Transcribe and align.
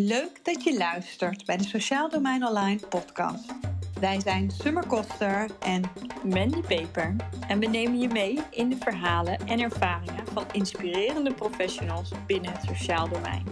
Leuk 0.00 0.44
dat 0.44 0.64
je 0.64 0.76
luistert 0.76 1.46
bij 1.46 1.56
de 1.56 1.64
Sociaal 1.64 2.08
Domein 2.08 2.46
Online 2.46 2.80
podcast. 2.88 3.54
Wij 4.00 4.20
zijn 4.20 4.50
Summer 4.50 4.86
Koster 4.86 5.50
en 5.60 5.82
Mandy 6.24 6.60
Peper 6.60 7.16
en 7.48 7.58
we 7.58 7.66
nemen 7.66 7.98
je 7.98 8.08
mee 8.08 8.38
in 8.50 8.68
de 8.68 8.76
verhalen 8.76 9.38
en 9.46 9.60
ervaringen 9.60 10.26
van 10.26 10.44
inspirerende 10.52 11.34
professionals 11.34 12.12
binnen 12.26 12.52
het 12.52 12.62
sociaal 12.62 13.08
domein. 13.08 13.44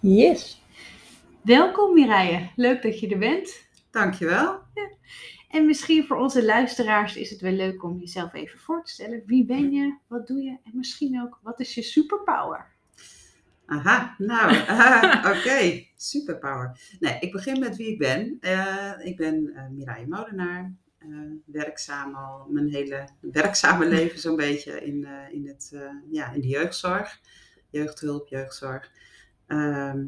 Yes. 0.00 0.62
Welkom 1.42 1.94
Mireille, 1.94 2.50
leuk 2.56 2.82
dat 2.82 3.00
je 3.00 3.08
er 3.08 3.18
bent. 3.18 3.68
Dankjewel. 3.90 4.60
Ja. 4.74 4.90
En 5.50 5.66
misschien 5.66 6.04
voor 6.04 6.16
onze 6.16 6.44
luisteraars 6.44 7.16
is 7.16 7.30
het 7.30 7.40
wel 7.40 7.52
leuk 7.52 7.84
om 7.84 7.98
jezelf 7.98 8.34
even 8.34 8.58
voor 8.58 8.84
te 8.84 8.92
stellen. 8.92 9.22
Wie 9.26 9.44
ben 9.44 9.70
je? 9.72 9.96
Wat 10.06 10.26
doe 10.26 10.42
je? 10.42 10.58
En 10.64 10.72
misschien 10.74 11.22
ook, 11.22 11.38
wat 11.42 11.60
is 11.60 11.74
je 11.74 11.82
superpower? 11.82 12.78
Aha, 13.70 14.14
nou, 14.18 14.56
oké, 15.36 15.86
superpower. 15.96 16.96
Nee, 17.00 17.16
ik 17.20 17.32
begin 17.32 17.60
met 17.60 17.76
wie 17.76 17.88
ik 17.88 17.98
ben. 17.98 18.38
Uh, 18.40 18.92
ik 18.98 19.16
ben 19.16 19.50
uh, 19.54 19.68
Mireille 19.68 20.08
Modenaar, 20.08 20.72
werkzaam 21.44 22.14
al 22.14 22.46
mijn 22.48 22.68
hele 22.68 23.08
werkzame 23.20 23.88
leven 23.96 24.18
zo'n 24.18 24.36
beetje 24.36 24.84
in, 24.84 25.06
in, 25.30 25.46
het, 25.46 25.76
ja, 26.10 26.32
in 26.32 26.40
de 26.40 26.48
jeugdzorg, 26.48 27.20
jeugdhulp, 27.68 28.28
jeugdzorg. 28.28 28.90
Ehm, 29.46 30.06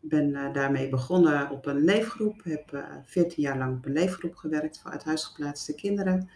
ben 0.00 0.52
daarmee 0.52 0.88
begonnen 0.88 1.50
op 1.50 1.66
een 1.66 1.84
leefgroep, 1.84 2.44
heb 2.44 2.86
14 3.04 3.42
jaar 3.42 3.58
lang 3.58 3.76
op 3.76 3.86
een 3.86 3.92
leefgroep 3.92 4.34
gewerkt 4.34 4.80
voor 4.80 4.90
uit 4.90 5.04
huis 5.04 5.24
geplaatste 5.24 5.74
kinderen. 5.74 6.30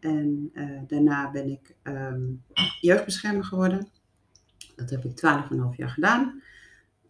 En 0.00 0.52
daarna 0.86 1.30
ben 1.30 1.48
ik 1.48 1.74
um, 1.82 2.42
jeugdbeschermer 2.80 3.44
geworden. 3.44 3.88
Dat 4.80 4.90
heb 4.90 5.04
ik 5.04 5.10
12,5 5.10 5.76
jaar 5.76 5.88
gedaan. 5.88 6.42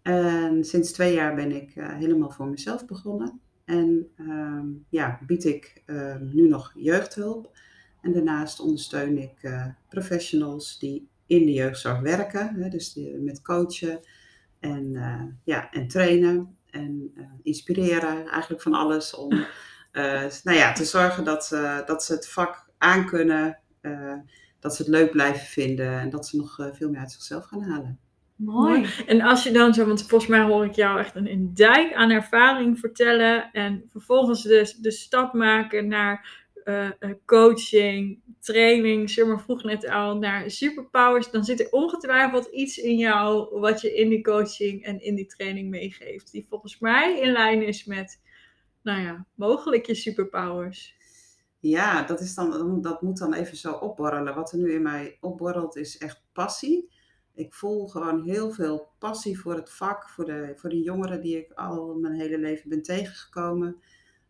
En 0.02 0.64
sinds 0.64 0.92
twee 0.92 1.14
jaar 1.14 1.34
ben 1.34 1.52
ik 1.52 1.76
uh, 1.76 1.94
helemaal 1.94 2.30
voor 2.30 2.46
mezelf 2.46 2.86
begonnen. 2.86 3.40
En 3.64 4.08
um, 4.18 4.84
ja, 4.88 5.18
bied 5.26 5.44
ik 5.44 5.82
uh, 5.86 6.16
nu 6.20 6.48
nog 6.48 6.72
jeugdhulp. 6.74 7.58
En 8.00 8.12
daarnaast 8.12 8.60
ondersteun 8.60 9.18
ik 9.18 9.42
uh, 9.42 9.66
professionals 9.88 10.78
die 10.78 11.08
in 11.26 11.46
de 11.46 11.52
jeugdzorg 11.52 12.00
werken. 12.00 12.54
Hè, 12.54 12.68
dus 12.68 12.92
die, 12.92 13.16
met 13.16 13.42
coachen 13.42 14.00
en, 14.60 14.92
ja, 15.44 15.70
en 15.70 15.88
trainen 15.88 16.56
en 16.70 17.12
inspireren. 17.42 18.28
Eigenlijk 18.28 18.62
van 18.62 18.74
alles 18.74 19.14
om 19.14 19.28
nou 20.44 20.56
ja, 20.56 20.72
te 20.72 20.84
zorgen 20.84 21.24
dat, 21.24 21.48
dat 21.86 22.04
ze 22.04 22.12
het 22.12 22.28
vak 22.28 22.66
aankunnen 22.78 23.58
dat 24.60 24.76
ze 24.76 24.82
het 24.82 24.90
leuk 24.90 25.10
blijven 25.10 25.46
vinden 25.46 26.00
en 26.00 26.10
dat 26.10 26.26
ze 26.26 26.36
nog 26.36 26.58
eh, 26.58 26.66
veel 26.72 26.90
meer 26.90 27.00
uit 27.00 27.12
zichzelf 27.12 27.44
gaan 27.44 27.62
halen. 27.62 27.98
Mooi. 28.36 28.86
En 29.06 29.20
als 29.20 29.42
je 29.42 29.52
dan 29.52 29.74
zo, 29.74 29.86
want 29.86 30.06
volgens 30.06 30.30
mij 30.30 30.42
hoor 30.42 30.64
ik 30.64 30.74
jou 30.74 30.98
echt 30.98 31.14
een, 31.14 31.30
een 31.30 31.54
dijk 31.54 31.94
aan 31.94 32.10
ervaring 32.10 32.78
vertellen 32.78 33.50
en 33.52 33.84
vervolgens 33.90 34.42
de, 34.42 34.74
de 34.80 34.90
stap 34.90 35.32
maken 35.32 35.88
naar 35.88 36.40
uh, 36.64 36.88
coaching, 37.26 38.20
training, 38.40 39.10
zeg 39.10 39.26
maar 39.26 39.40
vroeg 39.40 39.62
net 39.62 39.88
al, 39.88 40.16
naar 40.16 40.50
superpowers, 40.50 41.30
dan 41.30 41.44
zit 41.44 41.60
er 41.60 41.70
ongetwijfeld 41.70 42.46
iets 42.46 42.78
in 42.78 42.96
jou 42.96 43.58
wat 43.60 43.80
je 43.80 43.94
in 43.94 44.08
die 44.08 44.22
coaching 44.22 44.84
en 44.84 45.00
in 45.00 45.14
die 45.14 45.26
training 45.26 45.70
meegeeft, 45.70 46.32
die 46.32 46.46
volgens 46.48 46.78
mij 46.78 47.20
in 47.20 47.32
lijn 47.32 47.66
is 47.66 47.84
met, 47.84 48.20
nou 48.82 49.00
ja, 49.00 49.26
mogelijk 49.34 49.86
je 49.86 49.94
superpowers. 49.94 50.98
Ja, 51.60 52.02
dat, 52.02 52.20
is 52.20 52.34
dan, 52.34 52.80
dat 52.82 53.02
moet 53.02 53.18
dan 53.18 53.34
even 53.34 53.56
zo 53.56 53.72
opborrelen. 53.72 54.34
Wat 54.34 54.52
er 54.52 54.58
nu 54.58 54.72
in 54.72 54.82
mij 54.82 55.18
opborrelt 55.20 55.76
is 55.76 55.98
echt 55.98 56.22
passie. 56.32 56.90
Ik 57.34 57.54
voel 57.54 57.88
gewoon 57.88 58.22
heel 58.22 58.50
veel 58.50 58.88
passie 58.98 59.40
voor 59.40 59.54
het 59.54 59.70
vak, 59.70 60.08
voor 60.08 60.24
de, 60.24 60.52
voor 60.56 60.70
de 60.70 60.82
jongeren 60.82 61.20
die 61.20 61.36
ik 61.36 61.52
al 61.52 61.94
mijn 61.94 62.14
hele 62.14 62.38
leven 62.38 62.68
ben 62.68 62.82
tegengekomen. 62.82 63.76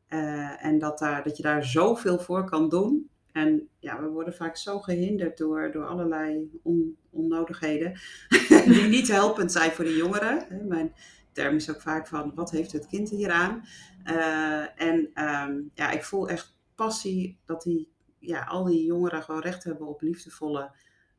Uh, 0.09 0.65
en 0.65 0.79
dat, 0.79 0.99
daar, 0.99 1.23
dat 1.23 1.37
je 1.37 1.43
daar 1.43 1.65
zoveel 1.65 2.19
voor 2.19 2.45
kan 2.45 2.69
doen. 2.69 3.11
En 3.33 3.69
ja, 3.79 4.01
we 4.01 4.09
worden 4.09 4.35
vaak 4.35 4.57
zo 4.57 4.79
gehinderd 4.79 5.39
door, 5.39 5.73
door 5.73 5.87
allerlei 5.87 6.51
on, 6.63 6.97
onnodigheden 7.11 8.01
die 8.65 8.89
niet 8.89 9.09
helpend 9.09 9.53
zijn 9.53 9.71
voor 9.71 9.85
de 9.85 9.97
jongeren. 9.97 10.67
Mijn 10.69 10.95
term 11.33 11.57
is 11.57 11.71
ook 11.71 11.81
vaak 11.81 12.07
van, 12.07 12.33
wat 12.35 12.51
heeft 12.51 12.73
het 12.73 12.87
kind 12.87 13.11
hier 13.11 13.31
aan? 13.31 13.65
Uh, 14.07 14.83
en 14.83 15.25
um, 15.25 15.71
ja, 15.75 15.91
ik 15.91 16.05
voel 16.05 16.29
echt 16.29 16.59
passie 16.85 17.39
dat 17.45 17.63
die, 17.63 17.89
ja, 18.19 18.45
al 18.45 18.65
die 18.65 18.85
jongeren 18.85 19.23
gewoon 19.23 19.41
recht 19.41 19.65
hebben 19.65 19.87
op 19.87 20.01
liefdevolle 20.01 20.71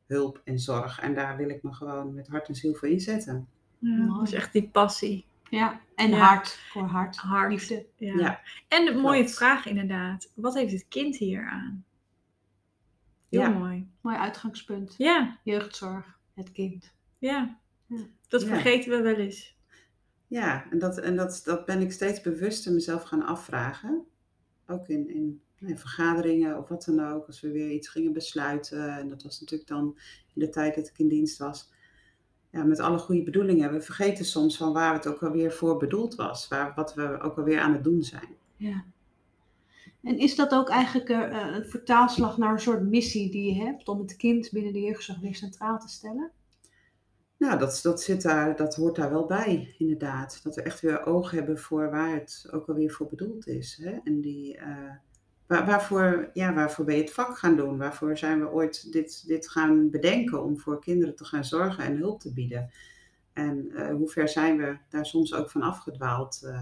hulp 0.06 0.40
en 0.44 0.58
zorg. 0.58 1.00
En 1.00 1.14
daar 1.14 1.36
wil 1.36 1.48
ik 1.48 1.62
me 1.62 1.72
gewoon 1.72 2.14
met 2.14 2.28
hart 2.28 2.48
en 2.48 2.54
ziel 2.54 2.74
voor 2.74 2.88
inzetten. 2.88 3.48
Ja, 3.78 4.06
dat 4.06 4.26
is 4.26 4.32
echt 4.32 4.52
die 4.52 4.68
passie. 4.68 5.26
Ja, 5.50 5.80
en 5.94 6.12
hart 6.12 6.48
voor 6.48 6.82
hart. 6.82 7.16
Hart. 7.16 7.50
Liefde. 7.50 7.86
Ja. 7.96 8.14
ja. 8.14 8.40
En 8.68 8.84
de 8.84 8.94
mooie 8.94 9.28
vraag 9.28 9.66
inderdaad. 9.66 10.32
Wat 10.34 10.54
heeft 10.54 10.72
het 10.72 10.88
kind 10.88 11.16
hier 11.16 11.48
aan? 11.48 11.84
Heel 13.28 13.40
ja. 13.40 13.48
mooi. 13.48 13.90
Mooi 14.00 14.16
uitgangspunt. 14.16 14.94
Ja. 14.98 15.38
Jeugdzorg, 15.44 16.18
het 16.34 16.52
kind. 16.52 16.92
Ja. 17.18 17.58
Dat 18.28 18.44
vergeten 18.44 18.90
we 18.90 19.02
wel 19.02 19.14
eens. 19.14 19.56
Ja, 20.26 20.70
en, 20.70 20.78
dat, 20.78 20.98
en 20.98 21.16
dat, 21.16 21.40
dat 21.44 21.64
ben 21.64 21.80
ik 21.80 21.92
steeds 21.92 22.20
bewuster 22.20 22.72
mezelf 22.72 23.02
gaan 23.02 23.22
afvragen. 23.22 24.06
Ook 24.66 24.88
in, 24.88 25.08
in 25.08 25.42
in 25.68 25.78
vergaderingen 25.78 26.58
of 26.58 26.68
wat 26.68 26.84
dan 26.84 27.06
ook, 27.06 27.26
als 27.26 27.40
we 27.40 27.50
weer 27.50 27.70
iets 27.70 27.88
gingen 27.88 28.12
besluiten. 28.12 28.98
En 28.98 29.08
dat 29.08 29.22
was 29.22 29.40
natuurlijk 29.40 29.68
dan 29.68 29.98
in 30.34 30.40
de 30.40 30.48
tijd 30.48 30.74
dat 30.74 30.88
ik 30.88 30.98
in 30.98 31.08
dienst 31.08 31.38
was. 31.38 31.70
Ja, 32.50 32.64
met 32.64 32.80
alle 32.80 32.98
goede 32.98 33.22
bedoelingen. 33.22 33.72
We 33.72 33.80
vergeten 33.80 34.24
soms 34.24 34.56
van 34.56 34.72
waar 34.72 34.94
het 34.94 35.06
ook 35.06 35.22
alweer 35.22 35.52
voor 35.52 35.76
bedoeld 35.76 36.14
was. 36.14 36.48
Waar, 36.48 36.72
wat 36.74 36.94
we 36.94 37.20
ook 37.20 37.36
alweer 37.36 37.60
aan 37.60 37.72
het 37.72 37.84
doen 37.84 38.02
zijn. 38.02 38.36
Ja. 38.56 38.84
En 40.02 40.18
is 40.18 40.34
dat 40.34 40.52
ook 40.52 40.68
eigenlijk 40.68 41.08
uh, 41.08 41.54
een 41.54 41.64
vertaalslag 41.64 42.38
naar 42.38 42.52
een 42.52 42.58
soort 42.58 42.82
missie 42.82 43.30
die 43.30 43.54
je 43.54 43.64
hebt 43.64 43.88
om 43.88 44.00
het 44.00 44.16
kind 44.16 44.50
binnen 44.50 44.72
de 44.72 44.80
jeugdzorg 44.80 45.20
weer 45.20 45.34
centraal 45.34 45.78
te 45.78 45.88
stellen? 45.88 46.30
Nou, 47.42 47.58
dat, 47.58 47.80
dat, 47.82 48.02
zit 48.02 48.22
daar, 48.22 48.56
dat 48.56 48.74
hoort 48.74 48.96
daar 48.96 49.10
wel 49.10 49.26
bij, 49.26 49.74
inderdaad. 49.78 50.40
Dat 50.42 50.54
we 50.54 50.62
echt 50.62 50.80
weer 50.80 51.06
oog 51.06 51.30
hebben 51.30 51.58
voor 51.58 51.90
waar 51.90 52.14
het 52.14 52.48
ook 52.50 52.68
alweer 52.68 52.90
voor 52.90 53.08
bedoeld 53.08 53.46
is. 53.46 53.78
Hè? 53.82 53.98
En 54.04 54.20
die, 54.20 54.56
uh, 54.56 54.90
Waar, 55.52 55.66
waarvoor, 55.66 56.30
ja, 56.32 56.54
waarvoor 56.54 56.84
ben 56.84 56.94
je 56.94 57.00
het 57.00 57.12
vak 57.12 57.38
gaan 57.38 57.56
doen? 57.56 57.78
Waarvoor 57.78 58.18
zijn 58.18 58.40
we 58.40 58.50
ooit 58.50 58.92
dit, 58.92 59.26
dit 59.26 59.48
gaan 59.48 59.90
bedenken 59.90 60.42
om 60.42 60.58
voor 60.58 60.80
kinderen 60.80 61.16
te 61.16 61.24
gaan 61.24 61.44
zorgen 61.44 61.84
en 61.84 61.96
hulp 61.96 62.20
te 62.20 62.32
bieden? 62.32 62.70
En 63.32 63.68
uh, 63.72 63.90
hoe 63.90 64.08
ver 64.08 64.28
zijn 64.28 64.56
we 64.56 64.76
daar 64.88 65.06
soms 65.06 65.34
ook 65.34 65.50
van 65.50 65.62
afgedwaald? 65.62 66.40
Uh, 66.44 66.60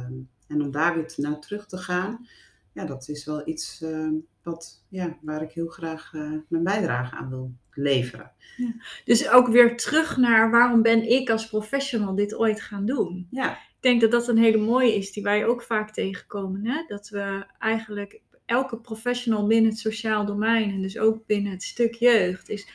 en 0.49 0.63
om 0.63 0.71
daar 0.71 0.95
weer 0.95 1.13
naar 1.17 1.41
terug 1.41 1.67
te 1.67 1.77
gaan, 1.77 2.27
ja, 2.73 2.85
dat 2.85 3.09
is 3.09 3.25
wel 3.25 3.49
iets 3.49 3.83
uh, 3.83 4.13
wat, 4.43 4.85
ja, 4.89 5.19
waar 5.23 5.43
ik 5.43 5.51
heel 5.51 5.67
graag 5.67 6.15
eh, 6.15 6.33
mijn 6.49 6.65
bijdrage 6.65 7.15
aan 7.15 7.29
wil 7.29 7.53
leveren. 7.71 8.33
Ja. 8.57 8.75
Dus 9.05 9.31
ook 9.31 9.49
weer 9.49 9.77
terug 9.77 10.17
naar 10.17 10.51
waarom 10.51 10.83
ben 10.83 11.11
ik 11.11 11.31
als 11.31 11.49
professional 11.49 12.15
dit 12.15 12.35
ooit 12.35 12.61
gaan 12.61 12.87
doen? 12.87 13.27
Ja. 13.31 13.53
Ik 13.53 13.87
denk 13.87 14.01
dat 14.01 14.11
dat 14.11 14.29
een 14.29 14.39
hele 14.39 14.59
mooie 14.59 14.95
is, 14.95 15.13
die 15.13 15.23
wij 15.23 15.47
ook 15.47 15.63
vaak 15.63 15.91
tegenkomen. 15.91 16.67
Hè? 16.67 16.85
Dat 16.87 17.09
we 17.09 17.45
eigenlijk 17.59 18.21
elke 18.51 18.77
professional 18.77 19.47
binnen 19.47 19.71
het 19.71 19.81
sociaal 19.81 20.27
domein 20.27 20.71
en 20.71 20.83
dus 20.83 20.99
ook 20.99 21.27
binnen 21.27 21.53
het 21.53 21.63
stuk 21.63 21.95
jeugd 21.95 22.49
is. 22.49 22.69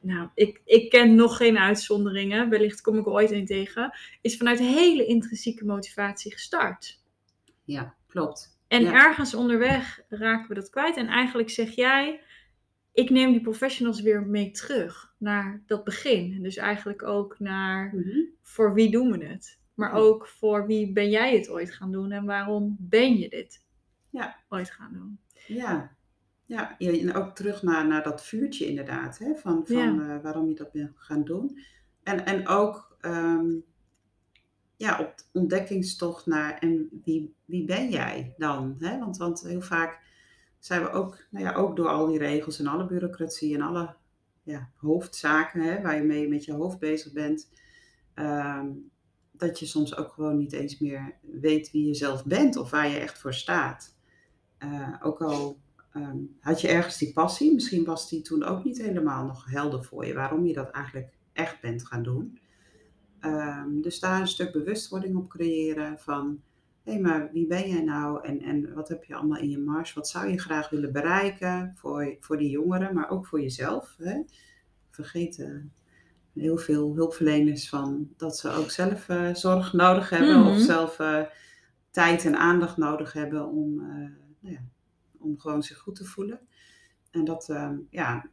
Nou, 0.00 0.28
ik, 0.34 0.60
ik 0.64 0.90
ken 0.90 1.14
nog 1.14 1.36
geen 1.36 1.58
uitzonderingen, 1.58 2.48
wellicht 2.48 2.80
kom 2.80 2.98
ik 2.98 3.06
er 3.06 3.12
ooit 3.12 3.30
een 3.30 3.46
tegen, 3.46 3.96
is 4.20 4.36
vanuit 4.36 4.58
hele 4.58 5.06
intrinsieke 5.06 5.64
motivatie 5.64 6.32
gestart. 6.32 7.00
Ja, 7.64 7.94
klopt. 8.06 8.58
En 8.68 8.86
ergens 8.86 9.34
onderweg 9.34 10.00
raken 10.08 10.48
we 10.48 10.54
dat 10.54 10.70
kwijt. 10.70 10.96
En 10.96 11.06
eigenlijk 11.06 11.50
zeg 11.50 11.74
jij, 11.74 12.20
ik 12.92 13.10
neem 13.10 13.32
die 13.32 13.40
professionals 13.40 14.00
weer 14.00 14.22
mee 14.22 14.50
terug 14.50 15.14
naar 15.18 15.62
dat 15.66 15.84
begin. 15.84 16.42
Dus 16.42 16.56
eigenlijk 16.56 17.02
ook 17.02 17.38
naar 17.38 17.94
mhm. 17.94 18.18
voor 18.42 18.74
wie 18.74 18.90
doen 18.90 19.18
we 19.18 19.24
het? 19.24 19.58
Maar 19.74 19.92
ook 19.92 20.26
voor 20.26 20.66
wie 20.66 20.92
ben 20.92 21.10
jij 21.10 21.36
het 21.36 21.48
ooit 21.48 21.72
gaan 21.72 21.92
doen 21.92 22.12
en 22.12 22.24
waarom 22.24 22.76
ben 22.80 23.18
je 23.18 23.28
dit 23.28 23.63
ja. 24.14 24.36
ooit 24.48 24.70
gaan 24.70 24.92
doen. 24.92 25.18
Ja, 25.46 25.96
ja, 26.46 26.78
en 26.78 27.14
ook 27.14 27.34
terug 27.34 27.62
naar, 27.62 27.86
naar 27.86 28.02
dat 28.02 28.24
vuurtje 28.24 28.66
inderdaad, 28.66 29.18
hè, 29.18 29.34
van, 29.34 29.66
van 29.66 30.00
uh, 30.00 30.22
waarom 30.22 30.48
je 30.48 30.54
dat 30.54 30.72
bent 30.72 30.92
gaan 30.94 31.24
doen. 31.24 31.58
En, 32.02 32.24
en 32.24 32.48
ook 32.48 32.96
um, 33.00 33.64
ja, 34.76 35.00
op 35.00 35.14
ontdekkingstocht 35.32 36.26
naar 36.26 36.58
en 36.58 37.00
wie, 37.04 37.34
wie 37.44 37.64
ben 37.64 37.90
jij 37.90 38.34
dan? 38.36 38.76
Hè? 38.78 38.98
Want, 38.98 39.16
want 39.16 39.42
heel 39.42 39.60
vaak 39.60 40.00
zijn 40.58 40.82
we 40.82 40.90
ook, 40.90 41.24
nou 41.30 41.44
ja, 41.44 41.54
ook 41.54 41.76
door 41.76 41.88
al 41.88 42.06
die 42.06 42.18
regels 42.18 42.58
en 42.58 42.66
alle 42.66 42.86
bureaucratie 42.86 43.54
en 43.54 43.60
alle 43.60 43.94
ja, 44.42 44.70
hoofdzaken 44.76 45.60
hè, 45.60 45.82
waar 45.82 45.96
je 45.96 46.02
mee 46.02 46.28
met 46.28 46.44
je 46.44 46.52
hoofd 46.52 46.78
bezig 46.78 47.12
bent, 47.12 47.50
um, 48.14 48.90
dat 49.32 49.58
je 49.58 49.66
soms 49.66 49.96
ook 49.96 50.12
gewoon 50.12 50.36
niet 50.36 50.52
eens 50.52 50.78
meer 50.78 51.14
weet 51.20 51.70
wie 51.70 51.86
je 51.86 51.94
zelf 51.94 52.24
bent 52.24 52.56
of 52.56 52.70
waar 52.70 52.88
je 52.88 52.98
echt 52.98 53.18
voor 53.18 53.34
staat. 53.34 53.93
Uh, 54.64 54.88
ook 55.02 55.20
al 55.22 55.58
um, 55.96 56.36
had 56.40 56.60
je 56.60 56.68
ergens 56.68 56.98
die 56.98 57.12
passie, 57.12 57.54
misschien 57.54 57.84
was 57.84 58.08
die 58.08 58.22
toen 58.22 58.44
ook 58.44 58.64
niet 58.64 58.78
helemaal 58.82 59.24
nog 59.26 59.50
helder 59.50 59.84
voor 59.84 60.06
je, 60.06 60.14
waarom 60.14 60.46
je 60.46 60.52
dat 60.54 60.70
eigenlijk 60.70 61.08
echt 61.32 61.60
bent 61.60 61.86
gaan 61.86 62.02
doen. 62.02 62.38
Ehm, 63.20 63.80
dus 63.80 64.00
daar 64.00 64.20
een 64.20 64.26
stuk 64.28 64.52
bewustwording 64.52 65.16
op 65.16 65.28
creëren 65.28 65.98
van, 65.98 66.40
hé, 66.82 66.98
maar 66.98 67.30
wie 67.32 67.46
ben 67.46 67.68
jij 67.68 67.82
nou 67.82 68.24
en, 68.26 68.42
en 68.42 68.74
wat 68.74 68.88
heb 68.88 69.04
je 69.04 69.14
allemaal 69.14 69.38
in 69.38 69.50
je 69.50 69.58
mars? 69.58 69.92
Wat 69.92 70.08
zou 70.08 70.28
je 70.28 70.38
graag 70.38 70.70
willen 70.70 70.92
bereiken 70.92 71.72
voor, 71.76 72.16
voor 72.20 72.36
die 72.38 72.50
jongeren, 72.50 72.94
maar 72.94 73.10
ook 73.10 73.26
voor 73.26 73.40
jezelf? 73.40 73.94
Hè? 73.98 74.20
Vergeet 74.90 75.38
eh, 75.38 75.48
heel 76.34 76.56
veel 76.58 76.94
hulpverleners 76.94 77.68
van 77.68 78.08
dat 78.16 78.38
ze 78.38 78.50
ook 78.50 78.70
zelf 78.70 79.08
eh, 79.08 79.34
zorg 79.34 79.72
nodig 79.72 80.10
hebben 80.10 80.44
of 80.44 80.52
Mhm. 80.52 80.60
zelf 80.60 80.98
eh, 80.98 81.20
tijd 81.90 82.24
en 82.24 82.36
aandacht 82.38 82.76
nodig 82.76 83.12
hebben 83.12 83.46
om, 83.48 83.80
eh, 83.80 84.10
nou 84.44 84.54
ja, 84.56 84.62
om 85.18 85.40
gewoon 85.40 85.62
zich 85.62 85.78
goed 85.78 85.94
te 85.94 86.04
voelen. 86.04 86.40
En 87.10 87.24
dat, 87.24 87.48
ehm, 87.48 87.76
ja, 87.90 88.26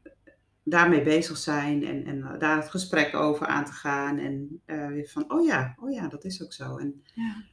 daarmee 0.64 1.04
bezig 1.04 1.38
zijn 1.38 1.86
en, 1.86 2.06
en 2.06 2.24
eh, 2.24 2.40
daar 2.40 2.58
het 2.58 2.70
gesprek 2.70 3.16
over 3.16 3.48
aan 3.48 3.66
te 3.66 3.72
gaan. 3.72 4.18
En 4.18 4.62
eh, 4.66 4.88
weer 4.88 5.08
van, 5.08 5.32
oh 5.32 5.46
ja, 5.46 5.76
oh 5.80 5.92
ja, 5.92 6.08
dat 6.08 6.24
is 6.24 6.44
ook 6.44 6.54
zo. 6.54 6.78
En 6.78 7.04
Ja. 7.14 7.44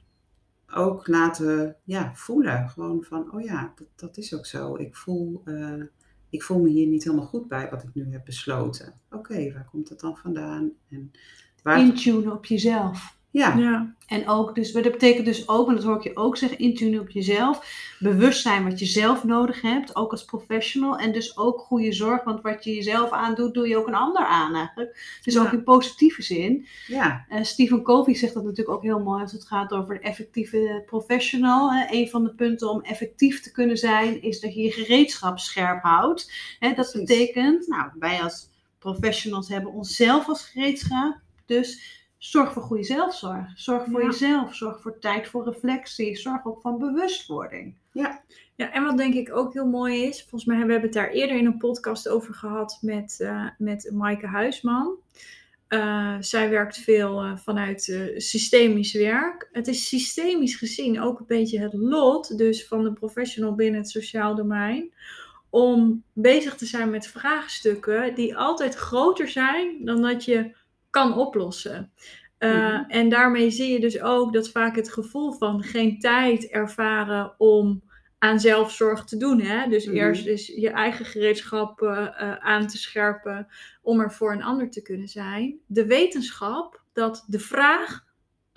ook 0.74 1.06
laten 1.06 1.76
ja, 1.84 2.14
voelen. 2.14 2.68
Gewoon 2.68 3.02
van, 3.02 3.32
oh 3.32 3.40
ja, 3.40 3.72
dat, 3.76 3.88
dat 3.96 4.16
is 4.16 4.34
ook 4.34 4.46
zo. 4.46 4.76
Ik 4.76 4.96
voel, 4.96 5.42
eh, 5.44 5.82
ik 6.30 6.42
voel 6.42 6.60
me 6.60 6.68
hier 6.68 6.86
niet 6.86 7.04
helemaal 7.04 7.26
goed 7.26 7.48
bij 7.48 7.70
wat 7.70 7.82
ik 7.82 7.94
nu 7.94 8.12
heb 8.12 8.24
besloten. 8.24 9.00
Oké, 9.10 9.52
waar 9.52 9.68
komt 9.70 9.88
dat 9.88 10.00
dan 10.00 10.16
vandaan? 10.16 10.70
En 10.90 11.10
waar, 11.62 11.80
Intunen 11.80 12.32
op 12.32 12.44
jezelf. 12.44 13.17
Ja, 13.30 13.56
Ja. 13.56 13.96
En 14.06 14.28
ook, 14.28 14.54
dus, 14.54 14.72
dat 14.72 14.82
betekent 14.82 15.26
dus 15.26 15.48
ook, 15.48 15.68
en 15.68 15.74
dat 15.74 15.84
hoor 15.84 15.96
ik 15.96 16.02
je 16.02 16.16
ook 16.16 16.36
zeggen, 16.36 16.58
intunen 16.58 17.00
op 17.00 17.10
jezelf. 17.10 17.86
Bewust 17.98 18.42
zijn 18.42 18.64
wat 18.64 18.78
je 18.78 18.86
zelf 18.86 19.24
nodig 19.24 19.60
hebt, 19.60 19.96
ook 19.96 20.10
als 20.10 20.24
professional. 20.24 20.96
En 20.98 21.12
dus 21.12 21.36
ook 21.36 21.58
goede 21.60 21.92
zorg, 21.92 22.24
want 22.24 22.40
wat 22.42 22.64
je 22.64 22.74
jezelf 22.74 23.10
aandoet, 23.10 23.54
doe 23.54 23.68
je 23.68 23.76
ook 23.76 23.86
een 23.86 23.94
ander 23.94 24.24
aan 24.24 24.54
eigenlijk. 24.54 25.18
Dus 25.22 25.34
Ja. 25.34 25.40
ook 25.42 25.52
in 25.52 25.62
positieve 25.62 26.22
zin. 26.22 26.66
ja, 26.86 27.24
Eh, 27.28 27.42
Stephen 27.42 27.82
Covey 27.82 28.14
zegt 28.14 28.34
dat 28.34 28.42
natuurlijk 28.42 28.76
ook 28.76 28.82
heel 28.82 29.00
mooi 29.00 29.22
als 29.22 29.32
het 29.32 29.44
gaat 29.46 29.72
over 29.72 29.94
de 29.94 30.00
effectieve 30.00 30.82
professional. 30.86 31.72
Hè. 31.72 31.86
Een 31.90 32.08
van 32.08 32.24
de 32.24 32.34
punten 32.34 32.70
om 32.70 32.80
effectief 32.82 33.40
te 33.40 33.52
kunnen 33.52 33.76
zijn, 33.76 34.22
is 34.22 34.40
dat 34.40 34.54
je 34.54 34.60
je 34.62 34.70
gereedschap 34.70 35.38
scherp 35.38 35.82
houdt. 35.82 36.32
Hè, 36.58 36.72
dat 36.74 36.92
betekent, 36.92 37.66
nou, 37.66 37.90
wij 37.98 38.22
als 38.22 38.50
professionals 38.78 39.48
hebben 39.48 39.72
onszelf 39.72 40.28
als 40.28 40.42
gereedschap. 40.42 41.18
Dus 41.46 41.96
zorg 42.18 42.52
voor 42.52 42.62
goede 42.62 42.84
zelfzorg. 42.84 43.46
Zorg 43.54 43.84
voor 43.90 44.00
Ja. 44.00 44.06
jezelf. 44.06 44.54
Zorg 44.54 44.80
voor 44.80 44.98
tijd 44.98 45.28
voor 45.28 45.44
reflectie. 45.44 46.16
Zorg 46.16 46.46
ook 46.46 46.60
van 46.60 46.78
bewustwording. 46.78 47.74
Ja, 47.92 48.22
en 48.56 48.84
wat 48.84 48.96
denk 48.96 49.14
ik 49.14 49.36
ook 49.36 49.52
heel 49.52 49.66
mooi 49.66 50.02
is, 50.02 50.20
volgens 50.20 50.44
mij 50.44 50.56
hebben 50.56 50.76
we 50.76 50.82
het 50.82 50.92
daar 50.92 51.10
eerder 51.10 51.36
in 51.36 51.46
een 51.46 51.58
podcast 51.58 52.08
over 52.08 52.34
gehad 52.34 52.78
met, 52.80 53.16
eh 53.20 53.46
met 53.58 53.90
Maaike 53.92 54.26
Huisman. 54.26 54.96
Eh, 55.68 56.16
zij 56.20 56.50
werkt 56.50 56.78
veel 56.78 57.20
eh, 57.22 57.36
vanuit 57.36 57.88
eh, 57.88 58.00
systemisch 58.16 58.92
werk. 58.92 59.48
Het 59.52 59.68
is 59.68 59.88
systemisch 59.88 60.54
gezien 60.54 61.00
ook 61.00 61.18
een 61.18 61.26
beetje 61.26 61.60
het 61.60 61.72
lot 61.72 62.38
dus 62.38 62.66
van 62.66 62.84
de 62.84 62.92
professional 62.92 63.54
binnen 63.54 63.80
het 63.80 63.90
sociaal 63.90 64.34
domein. 64.34 64.92
Om 65.50 66.02
bezig 66.12 66.54
te 66.56 66.66
zijn 66.66 66.90
met 66.90 67.06
vraagstukken 67.06 68.14
die 68.14 68.36
altijd 68.36 68.74
groter 68.74 69.28
zijn 69.28 69.84
dan 69.84 70.02
dat 70.02 70.24
je 70.24 70.54
kan 70.90 71.14
oplossen. 71.16 71.92
Uh, 72.38 72.50
Mhm. 72.50 72.90
En 72.90 73.08
daarmee 73.08 73.50
zie 73.50 73.72
je 73.72 73.80
dus 73.80 74.00
ook 74.00 74.32
dat 74.32 74.50
vaak 74.50 74.76
het 74.76 74.92
gevoel 74.92 75.32
van 75.32 75.62
geen 75.62 75.98
tijd 75.98 76.48
ervaren 76.48 77.34
om 77.38 77.82
aan 78.18 78.40
zelfzorg 78.40 79.04
te 79.04 79.16
doen. 79.16 79.40
Hè? 79.40 79.68
Dus 79.68 79.86
Mhm. 79.86 79.96
eerst 79.96 80.26
is 80.26 80.46
je 80.46 80.70
eigen 80.70 81.04
gereedschap 81.04 81.80
uh, 81.80 81.90
uh, 81.90 82.36
aan 82.36 82.66
te 82.66 82.78
scherpen 82.78 83.46
om 83.82 84.00
er 84.00 84.12
voor 84.12 84.32
een 84.32 84.42
ander 84.42 84.70
te 84.70 84.82
kunnen 84.82 85.08
zijn. 85.08 85.58
De 85.66 85.86
wetenschap 85.86 86.82
dat 86.92 87.24
de 87.26 87.38
vraag 87.38 88.04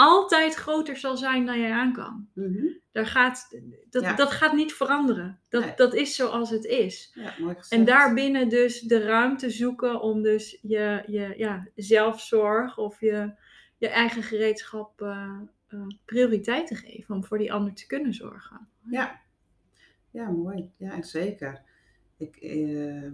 altijd 0.02 0.56
groter 0.56 0.98
zal 0.98 1.18
zijn 1.18 1.46
dan 1.46 1.60
jij 1.60 1.72
aan 1.72 1.94
kan. 1.94 2.28
Mm-hmm. 2.34 2.80
Daar 2.92 3.06
gaat, 3.06 3.60
dat, 3.90 4.04
Ja. 4.04 4.16
dat 4.16 4.32
gaat 4.32 4.54
niet 4.54 4.74
veranderen. 4.74 5.40
Dat, 5.50 5.66
Nee. 5.66 5.74
dat 5.76 5.94
is 5.94 6.16
zoals 6.16 6.50
het 6.50 6.66
is. 6.66 7.12
ja, 7.14 7.34
mooi. 7.40 7.56
En 7.70 7.86
daarbinnen 7.86 8.50
dus 8.50 8.80
de 8.80 9.04
ruimte 9.04 9.50
zoeken 9.50 10.02
om 10.02 10.22
dus 10.22 10.58
je, 10.62 11.04
je 11.08 11.34
ja, 11.38 11.68
zelfzorg 11.76 12.78
of 12.78 13.00
je, 13.00 13.34
je 13.78 13.88
eigen 13.88 14.24
gereedschap 14.24 15.02
uh, 15.02 15.40
uh, 15.70 15.88
prioriteit 16.06 16.68
te 16.68 16.76
geven 16.76 17.16
om 17.16 17.24
voor 17.24 17.38
die 17.38 17.54
ander 17.54 17.74
te 17.74 17.88
kunnen 17.88 18.14
zorgen. 18.14 18.68
Ja, 18.90 19.22
ja 20.12 20.30
mooi. 20.30 20.72
Ja, 20.78 21.02
zeker. 21.02 21.62
Ik, 22.18 22.42
uh, 22.42 23.12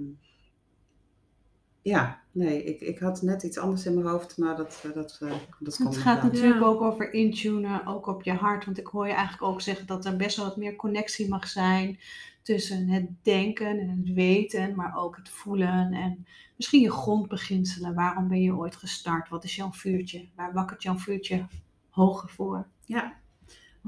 ja, 1.88 2.22
nee, 2.32 2.64
ik, 2.64 2.82
ik 2.82 3.00
had 3.00 3.22
net 3.22 3.44
iets 3.44 3.58
anders 3.58 3.86
in 3.86 3.94
mijn 3.94 4.08
hoofd, 4.08 4.38
maar 4.38 4.56
dat, 4.56 4.80
dat, 4.84 4.94
dat, 4.94 5.20
dat 5.60 5.76
komt 5.76 5.94
Het 5.94 6.04
gaat 6.04 6.22
dan. 6.22 6.32
natuurlijk 6.32 6.60
Ja. 6.60 6.66
ook 6.66 6.82
over 6.82 7.14
intunen, 7.14 7.86
ook 7.86 8.08
op 8.08 8.24
je 8.24 8.34
hart. 8.34 8.66
Want 8.66 8.78
ik 8.78 8.88
hoor 8.88 9.08
je 9.08 9.14
eigenlijk 9.14 9.44
ook 9.44 9.62
zeggen 9.62 9.88
dat 9.88 10.06
er 10.06 10.16
best 10.16 10.38
wel 10.38 10.46
wat 10.46 10.58
meer 10.58 10.76
connectie 10.76 11.30
mag 11.30 11.48
zijn 11.48 12.00
tussen 12.42 12.88
het 12.88 13.08
denken 13.22 13.80
en 13.80 13.90
het 13.90 14.14
weten, 14.14 14.76
maar 14.76 14.98
ook 14.98 15.16
het 15.16 15.30
voelen 15.30 15.94
en 15.94 16.26
misschien 16.56 16.82
je 16.82 16.92
grondbeginselen. 16.92 17.94
Waarom 17.94 18.28
ben 18.28 18.42
je 18.42 18.56
ooit 18.56 18.76
gestart? 18.76 19.30
Wat 19.30 19.44
is 19.44 19.56
jouw 19.56 19.72
vuurtje? 19.72 20.28
Waar 20.36 20.54
wakkert 20.54 20.84
jouw 20.84 20.98
vuurtje 20.98 21.46
hoger 21.90 22.30
voor? 22.30 22.68
Ja, 22.86 23.14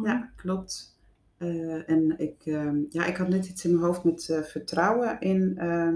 ja 0.04 0.32
klopt. 0.36 0.98
Uh, 1.38 1.90
en 1.90 2.20
ik, 2.20 2.46
uh, 2.46 2.72
ja, 2.90 3.06
ik 3.06 3.18
had 3.18 3.28
net 3.30 3.48
iets 3.48 3.66
in 3.66 3.72
mijn 3.72 3.84
hoofd 3.84 4.04
met 4.04 4.28
uh, 4.32 4.42
vertrouwen 4.42 5.20
in 5.20 5.58
uh, 5.62 5.96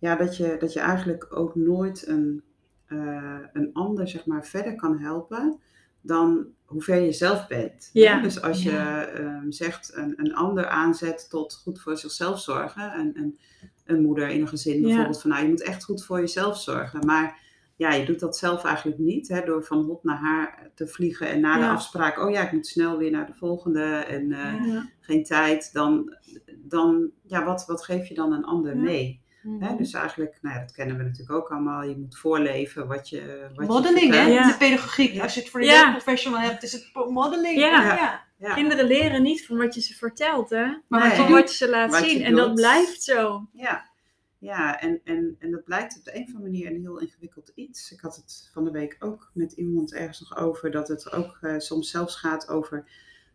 ja, 0.00 0.16
dat, 0.16 0.36
je, 0.36 0.56
dat 0.58 0.72
je 0.72 0.80
eigenlijk 0.80 1.26
ook 1.36 1.54
nooit 1.54 2.06
een, 2.06 2.42
uh, 2.88 3.38
een 3.52 3.70
ander 3.72 4.08
zeg 4.08 4.26
maar, 4.26 4.46
verder 4.46 4.74
kan 4.74 4.98
helpen 4.98 5.60
dan 6.00 6.46
hoe 6.64 6.82
ver 6.82 7.00
je 7.00 7.12
zelf 7.12 7.46
bent. 7.46 7.90
Ja. 7.92 8.16
Hè? 8.16 8.22
Dus 8.22 8.42
als 8.42 8.62
je 8.62 8.70
Ja. 8.70 9.18
um, 9.18 9.52
zegt 9.52 9.96
een, 9.96 10.12
een 10.16 10.34
ander 10.34 10.66
aanzet 10.66 11.26
tot 11.30 11.54
goed 11.54 11.80
voor 11.80 11.96
zichzelf 11.96 12.40
zorgen, 12.40 12.98
een, 12.98 13.12
een, 13.14 13.38
een 13.84 14.02
moeder 14.02 14.28
in 14.28 14.40
een 14.40 14.48
gezin 14.48 14.76
Ja. 14.80 14.82
bijvoorbeeld, 14.86 15.20
van 15.20 15.30
nou 15.30 15.42
je 15.42 15.48
moet 15.48 15.62
echt 15.62 15.84
goed 15.84 16.04
voor 16.04 16.18
jezelf 16.20 16.60
zorgen. 16.60 17.06
Maar 17.06 17.38
ja, 17.76 17.92
je 17.92 18.04
doet 18.04 18.20
dat 18.20 18.36
zelf 18.36 18.64
eigenlijk 18.64 18.98
niet, 18.98 19.28
hè, 19.28 19.44
door 19.44 19.64
van 19.64 19.84
hot 19.84 20.04
naar 20.04 20.16
haar 20.18 20.70
te 20.74 20.86
vliegen 20.86 21.28
en 21.28 21.40
na 21.40 21.58
de 21.58 21.66
afspraak, 21.66 22.18
oh 22.18 22.30
ja, 22.30 22.42
ik 22.46 22.52
moet 22.52 22.66
snel 22.66 22.98
weer 22.98 23.10
naar 23.10 23.26
de 23.26 23.34
volgende 23.34 23.84
en 23.84 24.32
eh, 24.32 24.82
geen 25.00 25.24
tijd, 25.24 25.72
dan, 25.72 26.16
dan 26.56 27.10
ja, 27.22 27.44
wat, 27.44 27.66
wat 27.66 27.84
geef 27.84 28.08
je 28.08 28.14
dan 28.14 28.32
een 28.32 28.44
ander 28.44 28.76
mee? 28.76 29.20
Mhm. 29.42 29.62
Hè? 29.62 29.76
Dus 29.76 29.92
eigenlijk, 29.92 30.38
nou 30.42 30.54
ja, 30.54 30.60
dat 30.60 30.72
kennen 30.72 30.96
we 30.96 31.02
natuurlijk 31.02 31.38
ook 31.38 31.48
allemaal, 31.48 31.82
je 31.82 31.96
moet 31.96 32.18
voorleven 32.18 32.86
wat 32.86 33.08
je 33.08 33.50
wat 33.54 33.66
je 33.66 33.72
Modeling, 33.72 34.14
hè? 34.14 34.22
Ja. 34.22 34.48
De 34.50 34.56
pedagogiek. 34.56 35.20
Als 35.20 35.34
je 35.34 35.40
het 35.40 35.50
voor 35.50 35.60
de 35.60 35.66
Ja. 35.66 35.90
professional 35.90 36.40
hebt, 36.40 36.62
is 36.62 36.72
het 36.72 36.90
modeling. 37.10 37.58
Ja. 37.58 37.94
ja. 37.94 38.28
Ja. 38.40 38.54
Kinderen 38.54 38.86
leren 38.86 39.22
niet 39.22 39.46
van 39.46 39.56
wat 39.56 39.74
je 39.74 39.80
ze 39.80 39.94
vertelt, 39.94 40.50
hè? 40.50 40.66
maar 40.88 41.08
Nee. 41.08 41.16
van 41.16 41.30
wat 41.30 41.50
je 41.50 41.56
ze 41.56 41.68
laat 41.68 41.90
Wat 41.90 42.08
zien. 42.08 42.22
En 42.22 42.34
dat 42.34 42.54
blijft 42.54 43.02
zo. 43.02 43.48
Ja, 43.52 43.90
ja 44.38 44.80
en, 44.80 45.00
en, 45.04 45.36
en 45.38 45.50
dat 45.50 45.64
blijkt 45.64 45.96
op 45.98 46.04
de 46.04 46.16
een 46.16 46.22
of 46.22 46.34
andere 46.34 46.50
manier 46.50 46.70
een 46.70 46.80
heel 46.80 46.98
ingewikkeld 47.00 47.52
iets. 47.54 47.92
Ik 47.92 48.00
had 48.00 48.16
het 48.16 48.50
van 48.52 48.64
de 48.64 48.70
week 48.70 48.96
ook 48.98 49.30
met 49.34 49.52
iemand 49.52 49.94
ergens 49.94 50.20
nog 50.20 50.36
over 50.38 50.70
dat 50.70 50.88
het 50.88 51.12
ook 51.12 51.38
eh, 51.40 51.58
soms 51.58 51.90
zelfs 51.90 52.16
gaat 52.16 52.48
over 52.48 52.84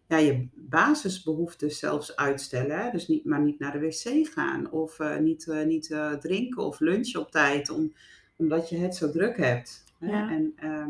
ja, 0.07 0.17
je 0.17 0.47
basisbehoeften 0.53 1.71
zelfs 1.71 2.15
uitstellen. 2.15 2.79
Hè? 2.79 2.91
Dus 2.91 3.07
niet, 3.07 3.25
maar 3.25 3.41
niet 3.41 3.59
naar 3.59 3.71
de 3.71 3.79
wc 3.79 4.27
gaan 4.33 4.71
of 4.71 4.99
eh, 4.99 5.17
niet, 5.17 5.47
eh, 5.47 5.65
niet 5.65 5.91
eh, 5.91 6.13
drinken 6.13 6.63
of 6.63 6.79
lunchen 6.79 7.19
op 7.19 7.31
tijd, 7.31 7.69
om, 7.69 7.93
omdat 8.35 8.69
je 8.69 8.77
het 8.77 8.95
zo 8.95 9.11
druk 9.11 9.37
hebt. 9.37 9.83
Hè? 9.99 10.07
Ja. 10.07 10.31
En, 10.31 10.53
ehm, 10.55 10.89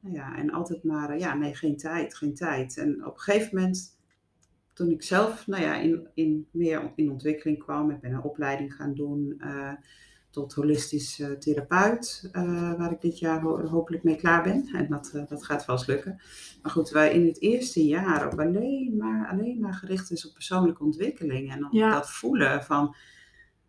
nou 0.00 0.14
ja, 0.14 0.36
en 0.36 0.50
altijd 0.50 0.84
maar, 0.84 1.18
ja, 1.18 1.34
nee, 1.34 1.54
geen 1.54 1.76
tijd, 1.76 2.14
geen 2.14 2.34
tijd. 2.34 2.76
En 2.76 3.06
op 3.06 3.14
een 3.14 3.20
gegeven 3.20 3.56
moment 3.56 3.98
toen 4.72 4.90
ik 4.90 5.02
zelf 5.02 5.46
nou 5.46 5.62
ja, 5.62 5.76
in, 5.76 6.08
in, 6.14 6.46
meer 6.50 6.92
in 6.94 7.10
ontwikkeling 7.10 7.58
kwam, 7.58 7.90
ik 7.90 8.00
ben 8.00 8.12
een 8.12 8.22
opleiding 8.22 8.74
gaan 8.74 8.94
doen 8.94 9.42
tot 10.30 10.54
holistisch 10.54 11.22
therapeut, 11.38 12.30
uh, 12.32 12.74
waar 12.74 12.92
ik 12.92 13.00
dit 13.00 13.18
jaar 13.18 13.40
ho 13.40 13.66
hopelijk 13.66 14.02
mee 14.02 14.16
klaar 14.16 14.42
ben. 14.42 14.68
En 14.72 14.88
dat, 14.88 15.12
dat 15.28 15.44
gaat 15.44 15.64
vast 15.64 15.86
lukken. 15.86 16.20
Maar 16.62 16.72
goed, 16.72 16.90
wij 16.90 17.12
in 17.12 17.26
het 17.26 17.40
eerste 17.40 17.86
jaar 17.86 18.26
ook 18.26 18.40
alleen 18.40 18.96
maar, 18.96 19.28
alleen 19.28 19.60
maar 19.60 19.74
gericht 19.74 20.10
is 20.10 20.26
op 20.26 20.34
persoonlijke 20.34 20.84
ontwikkeling. 20.84 21.52
En 21.52 21.68
Ja. 21.70 21.90
dat 21.90 22.10
voelen 22.10 22.64
van, 22.64 22.94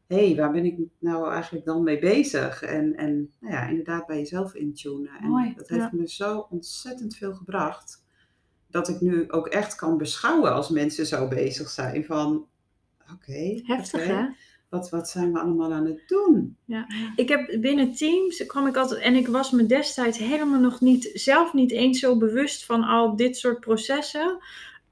hé, 0.07 0.27
hey, 0.27 0.35
waar 0.35 0.51
ben 0.51 0.65
ik 0.65 0.79
nou 0.99 1.31
eigenlijk 1.31 1.65
dan 1.65 1.83
mee 1.83 1.99
bezig? 1.99 2.61
En, 2.61 2.95
en 2.95 3.31
nou 3.39 3.53
ja, 3.53 3.67
inderdaad 3.67 4.05
bij 4.05 4.17
jezelf 4.17 4.53
intunen. 4.53 5.11
En 5.21 5.27
Mooi, 5.27 5.53
dat 5.55 5.69
heeft 5.69 5.81
ja. 5.81 5.89
me 5.93 6.09
zo 6.09 6.47
ontzettend 6.49 7.15
veel 7.15 7.33
gebracht 7.33 8.05
dat 8.69 8.89
ik 8.89 9.01
nu 9.01 9.31
ook 9.31 9.47
echt 9.47 9.75
kan 9.75 9.97
beschouwen 9.97 10.53
als 10.53 10.69
mensen 10.69 11.05
zo 11.05 11.27
bezig 11.27 11.69
zijn 11.69 12.05
van, 12.05 12.47
oké, 13.13 13.61
Heftig, 13.63 14.01
oké, 14.01 14.13
hè? 14.13 14.25
Wat, 14.71 14.89
wat 14.89 15.09
zijn 15.09 15.33
we 15.33 15.39
allemaal 15.39 15.73
aan 15.73 15.85
het 15.85 16.03
doen? 16.07 16.57
Ik 17.15 17.29
heb 17.29 17.57
binnen 17.61 17.93
teams 17.95 18.45
kwam 18.45 18.67
ik 18.67 18.77
altijd 18.77 19.01
en 19.01 19.15
ik 19.15 19.27
was 19.27 19.51
me 19.51 19.65
destijds 19.65 20.17
helemaal 20.17 20.59
nog 20.59 20.81
niet 20.81 21.09
zelf 21.13 21.53
niet 21.53 21.71
eens 21.71 21.99
zo 21.99 22.17
bewust 22.17 22.65
van 22.65 22.83
al 22.83 23.15
dit 23.15 23.37
soort 23.37 23.59
processen. 23.59 24.37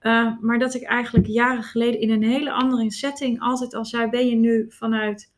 Uh, 0.01 0.31
maar 0.41 0.59
dat 0.59 0.73
ik 0.73 0.83
eigenlijk 0.83 1.27
jaren 1.27 1.63
geleden 1.63 1.99
in 1.99 2.09
een 2.09 2.23
hele 2.23 2.51
andere 2.51 2.91
setting 2.91 3.39
altijd 3.41 3.73
al 3.73 3.85
zei: 3.85 4.09
ben 4.09 4.27
je 4.27 4.35
nu 4.35 4.65
vanuit 4.69 5.31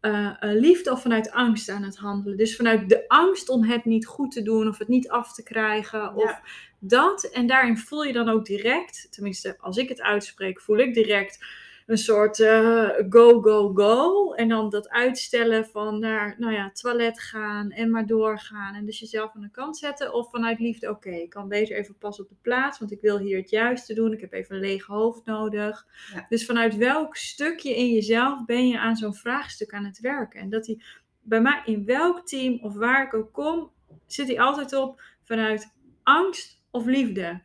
eh, 0.00 0.26
eh, 0.26 0.60
liefde 0.60 0.90
of 0.92 1.02
vanuit 1.02 1.30
angst 1.30 1.68
aan 1.68 1.82
het 1.82 1.96
handelen. 1.96 2.38
Dus 2.38 2.56
vanuit 2.56 2.88
de 2.88 3.08
angst 3.08 3.48
om 3.48 3.64
het 3.64 3.84
niet 3.84 4.06
goed 4.06 4.32
te 4.32 4.42
doen 4.42 4.68
of 4.68 4.78
het 4.78 4.88
niet 4.88 5.08
af 5.08 5.34
te 5.34 5.42
krijgen 5.42 6.14
of 6.14 6.22
Ja. 6.22 6.42
dat. 6.78 7.24
En 7.24 7.46
daarin 7.46 7.78
voel 7.78 8.02
je 8.02 8.12
dan 8.12 8.28
ook 8.28 8.44
direct, 8.44 9.06
tenminste 9.10 9.56
als 9.60 9.76
ik 9.76 9.88
het 9.88 10.02
uitspreek, 10.02 10.60
voel 10.60 10.78
ik 10.78 10.94
direct 10.94 11.44
een 11.86 11.98
soort 11.98 12.40
eh, 12.40 12.88
go, 13.08 13.40
go, 13.40 13.72
go. 13.74 14.32
En 14.32 14.48
dan 14.48 14.70
dat 14.70 14.88
uitstellen 14.88 15.66
van 15.66 15.98
naar, 15.98 16.34
nou 16.38 16.52
ja, 16.52 16.70
toilet 16.70 17.20
gaan 17.20 17.70
en 17.70 17.90
maar 17.90 18.06
doorgaan. 18.06 18.74
En 18.74 18.86
dus 18.86 18.98
jezelf 18.98 19.34
aan 19.34 19.40
de 19.40 19.50
kant 19.50 19.78
zetten. 19.78 20.14
Of 20.14 20.30
vanuit 20.30 20.58
liefde, 20.58 20.90
oké, 20.90 21.10
ik 21.10 21.30
kan 21.30 21.48
beter 21.48 21.76
even 21.76 21.98
pas 21.98 22.20
op 22.20 22.28
de 22.28 22.34
plaats, 22.42 22.78
want 22.78 22.92
ik 22.92 23.00
wil 23.00 23.18
hier 23.18 23.36
het 23.36 23.50
juiste 23.50 23.94
doen. 23.94 24.12
Ik 24.12 24.20
heb 24.20 24.32
even 24.32 24.54
een 24.54 24.60
leeg 24.60 24.86
hoofd 24.86 25.24
nodig. 25.24 25.86
Ja. 26.14 26.26
Dus 26.28 26.46
vanuit 26.46 26.76
welk 26.76 27.16
stukje 27.16 27.76
in 27.76 27.92
jezelf 27.92 28.44
ben 28.44 28.68
je 28.68 28.78
aan 28.78 28.96
zo'n 28.96 29.14
vraagstuk 29.14 29.72
aan 29.72 29.84
het 29.84 30.00
werken? 30.00 30.40
En 30.40 30.50
dat 30.50 30.64
die 30.64 30.82
bij 31.22 31.40
mij 31.40 31.62
in 31.64 31.84
welk 31.84 32.26
team 32.26 32.58
of 32.62 32.74
waar 32.74 33.06
ik 33.06 33.14
ook 33.14 33.32
kom, 33.32 33.70
zit 34.06 34.26
hij 34.26 34.40
altijd 34.40 34.72
op 34.74 35.02
vanuit 35.24 35.74
angst 36.02 36.60
of 36.70 36.84
liefde. 36.84 37.42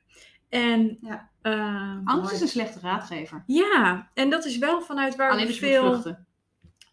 En 0.50 0.98
Ja. 1.02 1.31
Ehm, 1.42 2.02
Angst 2.04 2.24
Mooi. 2.24 2.34
is 2.36 2.42
een 2.42 2.48
slechte 2.48 2.80
raadgever. 2.80 3.44
ja, 3.48 4.10
en 4.14 4.30
dat 4.30 4.46
is 4.46 4.58
wel 4.58 4.82
vanuit 4.82 5.16
waar 5.16 5.32
Alleen 5.32 5.48
we 5.48 5.54
je 5.54 5.60
veel. 5.60 5.90
vluchten. 5.92 6.26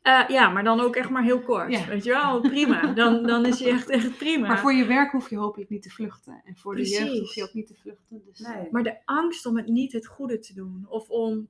Eh, 0.02 0.24
ja, 0.28 0.48
maar 0.48 0.64
dan 0.64 0.80
ook 0.80 0.96
echt 0.96 1.10
maar 1.10 1.22
heel 1.22 1.40
kort. 1.40 1.72
Ja. 1.72 1.86
Weet 1.86 2.04
je 2.04 2.10
wel, 2.10 2.40
prima. 2.40 2.86
Dan, 2.94 3.22
dan 3.26 3.46
is 3.46 3.60
hij 3.60 3.70
echt, 3.70 3.88
echt 3.88 4.16
prima. 4.18 4.46
Maar 4.48 4.58
voor 4.58 4.72
je 4.72 4.84
werk 4.84 5.12
hoef 5.12 5.30
je 5.30 5.36
hopelijk 5.36 5.70
niet 5.70 5.82
te 5.82 5.90
vluchten. 5.90 6.40
En 6.44 6.56
voor 6.56 6.76
de 6.76 6.88
jeugd 6.88 7.18
hoef 7.18 7.34
je 7.34 7.42
ook 7.42 7.52
niet 7.54 7.66
te 7.66 7.74
vluchten. 7.74 8.22
Dus 8.24 8.38
Nee. 8.38 8.68
Maar 8.70 8.82
de 8.82 8.96
angst 9.04 9.46
om 9.46 9.56
het 9.56 9.66
niet 9.66 9.92
het 9.92 10.06
goede 10.06 10.38
te 10.38 10.54
doen. 10.54 10.86
Of 10.88 11.08
om. 11.08 11.48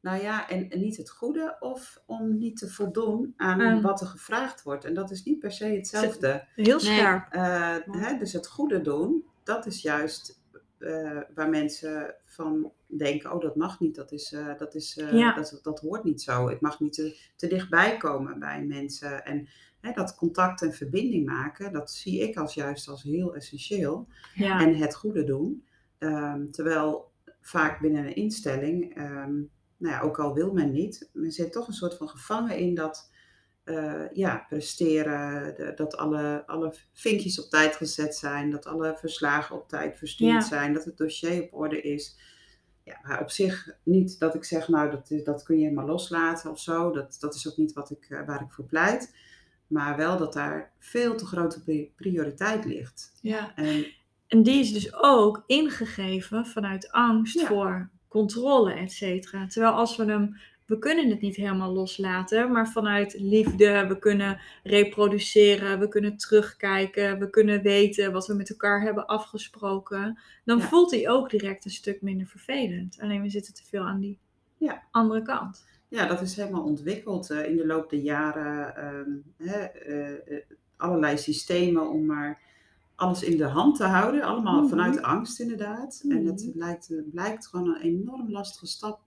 Nou 0.00 0.22
ja, 0.22 0.48
en, 0.48 0.68
en 0.70 0.80
niet 0.80 0.96
het 0.96 1.10
goede 1.10 1.56
of 1.60 2.02
om 2.06 2.38
niet 2.38 2.56
te 2.56 2.68
voldoen 2.68 3.34
aan 3.36 3.60
Aan- 3.60 3.82
wat 3.82 4.00
er 4.00 4.06
gevraagd 4.06 4.62
wordt. 4.62 4.84
En 4.84 4.94
dat 4.94 5.10
is 5.10 5.22
niet 5.24 5.38
per 5.38 5.52
se 5.52 5.64
hetzelfde. 5.66 6.44
Heel 6.54 6.80
scherp. 6.80 7.32
Eh, 7.32 7.76
hè, 7.90 8.16
dus 8.18 8.32
het 8.32 8.46
goede 8.48 8.80
doen, 8.80 9.24
dat 9.44 9.66
is 9.66 9.82
juist 9.82 10.41
eh, 10.82 11.20
waar 11.34 11.48
mensen 11.48 12.14
van 12.24 12.72
denken, 12.86 13.32
oh 13.32 13.40
dat 13.40 13.56
mag 13.56 13.80
niet, 13.80 13.94
dat, 13.94 14.12
is, 14.12 14.32
eh, 14.32 14.58
dat, 14.58 14.74
is, 14.74 14.98
eh, 14.98 15.12
Ja. 15.12 15.34
dat, 15.34 15.60
dat 15.62 15.80
hoort 15.80 16.04
niet 16.04 16.22
zo. 16.22 16.48
Ik 16.48 16.60
mag 16.60 16.80
niet 16.80 16.92
te, 16.92 17.16
te 17.36 17.46
dichtbij 17.46 17.96
komen 17.96 18.38
bij 18.38 18.64
mensen. 18.64 19.24
En 19.24 19.48
hè, 19.80 19.92
dat 19.92 20.14
contact 20.14 20.62
en 20.62 20.72
verbinding 20.72 21.26
maken, 21.26 21.72
dat 21.72 21.90
zie 21.90 22.20
ik 22.20 22.36
als 22.36 22.54
juist 22.54 22.88
als 22.88 23.02
heel 23.02 23.34
essentieel. 23.34 24.08
Ja. 24.34 24.60
En 24.60 24.76
het 24.76 24.94
goede 24.94 25.24
doen. 25.24 25.64
Ehm, 25.98 26.50
terwijl 26.50 27.10
vaak 27.40 27.80
binnen 27.80 28.04
een 28.06 28.14
instelling, 28.14 28.96
ehm, 28.96 29.34
nou 29.76 29.94
ja, 29.94 30.00
ook 30.00 30.18
al 30.18 30.34
wil 30.34 30.52
men 30.52 30.72
niet, 30.72 31.10
men 31.12 31.32
zit 31.32 31.52
toch 31.52 31.68
een 31.68 31.74
soort 31.74 31.96
van 31.96 32.08
gevangen 32.08 32.56
in 32.56 32.74
dat 32.74 33.10
eh, 33.64 34.04
ja, 34.12 34.44
presteren, 34.48 35.54
de- 35.56 35.72
dat 35.76 35.96
alle, 35.96 36.42
alle 36.46 36.74
vinkjes 36.92 37.44
op 37.44 37.50
tijd 37.50 37.76
gezet 37.76 38.14
zijn, 38.16 38.50
dat 38.50 38.66
alle 38.66 38.94
verslagen 38.98 39.56
op 39.56 39.68
tijd 39.68 39.98
verstuurd 39.98 40.32
Ja. 40.32 40.40
zijn, 40.40 40.72
dat 40.72 40.84
het 40.84 40.96
dossier 40.96 41.42
op 41.42 41.54
orde 41.54 41.80
is. 41.80 42.16
Ja, 42.84 42.98
maar 43.02 43.20
op 43.20 43.30
zich 43.30 43.68
niet 43.82 44.18
dat 44.18 44.34
ik 44.34 44.44
zeg, 44.44 44.68
nou, 44.68 44.90
dat, 44.90 45.24
dat 45.24 45.42
kun 45.42 45.56
je 45.58 45.62
helemaal 45.62 45.86
loslaten 45.86 46.50
of 46.50 46.60
zo. 46.60 46.90
Dat, 46.90 47.16
dat 47.20 47.34
is 47.34 47.48
ook 47.48 47.56
niet 47.56 47.72
wat 47.72 47.90
ik, 47.90 48.06
eh, 48.08 48.26
waar 48.26 48.42
ik 48.42 48.50
voor 48.52 48.64
pleit. 48.64 49.14
Maar 49.66 49.96
wel 49.96 50.16
dat 50.18 50.32
daar 50.32 50.72
veel 50.78 51.16
te 51.16 51.26
grote 51.26 51.62
pri- 51.62 51.92
prioriteit 51.96 52.64
ligt. 52.64 53.12
ja. 53.20 53.54
En 53.56 53.86
En 54.26 54.42
die 54.42 54.60
is 54.60 54.72
dus 54.72 54.94
ook 54.94 55.42
ingegeven 55.46 56.46
vanuit 56.46 56.90
angst 56.90 57.40
Ja. 57.40 57.46
voor 57.46 57.90
controle, 58.08 58.72
et 58.72 58.92
cetera. 58.92 59.46
Terwijl 59.46 59.72
als 59.72 59.96
we 59.96 60.04
hem, 60.04 60.36
we 60.72 60.78
kunnen 60.78 61.10
het 61.10 61.20
niet 61.20 61.36
helemaal 61.36 61.72
loslaten, 61.72 62.52
maar 62.52 62.68
vanuit 62.68 63.14
liefde, 63.20 63.86
we 63.86 63.98
kunnen 63.98 64.40
reproduceren, 64.62 65.78
we 65.78 65.88
kunnen 65.88 66.16
terugkijken, 66.16 67.18
we 67.18 67.30
kunnen 67.30 67.62
weten 67.62 68.12
wat 68.12 68.26
we 68.26 68.34
met 68.34 68.50
elkaar 68.50 68.82
hebben 68.82 69.06
afgesproken, 69.06 70.18
dan 70.44 70.58
Ja. 70.58 70.64
voelt 70.64 70.90
hij 70.90 71.08
ook 71.08 71.30
direct 71.30 71.64
een 71.64 71.70
stuk 71.70 72.02
minder 72.02 72.26
vervelend. 72.26 72.98
Alleen 73.00 73.22
we 73.22 73.28
zitten 73.30 73.54
te 73.54 73.64
veel 73.64 73.82
aan 73.82 74.00
die 74.00 74.18
Ja. 74.56 74.82
andere 74.90 75.22
kant. 75.22 75.64
Ja, 75.88 76.06
dat 76.06 76.20
is 76.20 76.36
helemaal 76.36 76.62
ontwikkeld 76.64 77.30
eh, 77.30 77.48
in 77.50 77.56
de 77.56 77.66
loop 77.66 77.90
der 77.90 78.00
jaren. 78.00 78.76
ehm, 78.76 79.10
hè, 79.48 79.58
eh, 79.60 80.12
eh, 80.36 80.42
allerlei 80.76 81.18
systemen 81.18 81.90
om 81.90 82.06
maar 82.06 82.40
alles 82.94 83.22
in 83.22 83.36
de 83.36 83.44
hand 83.44 83.76
te 83.76 83.84
houden. 83.84 84.22
Allemaal 84.22 84.60
Mhm. 84.60 84.68
vanuit 84.68 85.02
angst 85.02 85.40
inderdaad. 85.40 86.04
En 86.08 86.26
het 86.26 86.46
Mhm. 86.46 86.58
lijkt, 86.58 86.92
blijkt 87.10 87.46
gewoon 87.46 87.68
een 87.68 87.80
enorm 87.80 88.30
lastige 88.30 88.66
stap 88.66 89.00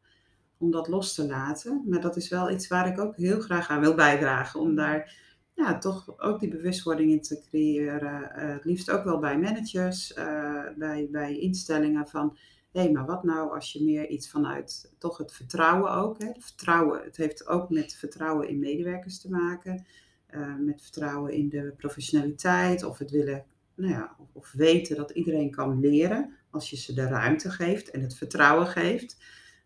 om 0.58 0.72
dat 0.72 0.88
los 0.88 1.14
te 1.14 1.28
laten. 1.28 1.84
Maar 1.86 2.02
dat 2.02 2.16
is 2.16 2.30
wel 2.30 2.52
iets 2.52 2.68
waar 2.68 2.88
ik 2.88 3.00
ook 3.00 3.16
heel 3.16 3.40
graag 3.40 3.70
aan 3.70 3.80
wil 3.80 3.96
bijdragen. 3.96 4.60
Om 4.60 4.76
daar 4.76 5.24
ja, 5.56 5.78
toch 5.78 6.20
ook 6.20 6.40
die 6.40 6.50
bewustwording 6.50 7.12
in 7.12 7.22
te 7.22 7.42
creëren. 7.50 8.36
Eh, 8.36 8.54
het 8.54 8.66
liefst 8.66 8.92
ook 8.92 9.04
wel 9.04 9.20
bij 9.20 9.40
managers, 9.40 10.14
eh, 10.14 10.64
bij, 10.78 11.08
bij 11.12 11.40
instellingen 11.40 12.08
van... 12.08 12.38
Hé, 12.72 12.92
maar 12.92 13.06
wat 13.06 13.24
nou 13.24 13.54
als 13.54 13.74
je 13.74 13.84
meer 13.84 14.08
iets 14.08 14.30
vanuit 14.30 14.94
toch 14.98 15.18
het 15.18 15.34
vertrouwen 15.34 15.92
ook. 15.92 16.20
Hè? 16.22 16.30
Vertrouwen, 16.38 17.04
het 17.04 17.18
heeft 17.18 17.48
ook 17.48 17.70
met 17.70 17.94
vertrouwen 17.94 18.50
in 18.50 18.60
medewerkers 18.60 19.20
te 19.22 19.30
maken. 19.30 19.86
eh, 20.26 20.56
met 20.56 20.82
vertrouwen 20.82 21.34
in 21.34 21.50
de 21.50 21.74
professionaliteit. 21.78 22.84
Of 22.84 22.98
het 22.98 23.12
willen, 23.12 23.46
nou 23.76 23.92
ja, 23.92 24.16
of, 24.20 24.28
of 24.34 24.52
weten 24.52 24.96
dat 24.96 25.10
iedereen 25.12 25.52
kan 25.52 25.80
leren. 25.80 26.34
Als 26.50 26.70
je 26.70 26.76
ze 26.76 26.94
de 26.94 27.08
ruimte 27.08 27.50
geeft 27.50 27.92
en 27.92 28.02
het 28.02 28.16
vertrouwen 28.16 28.68
geeft. 28.68 29.18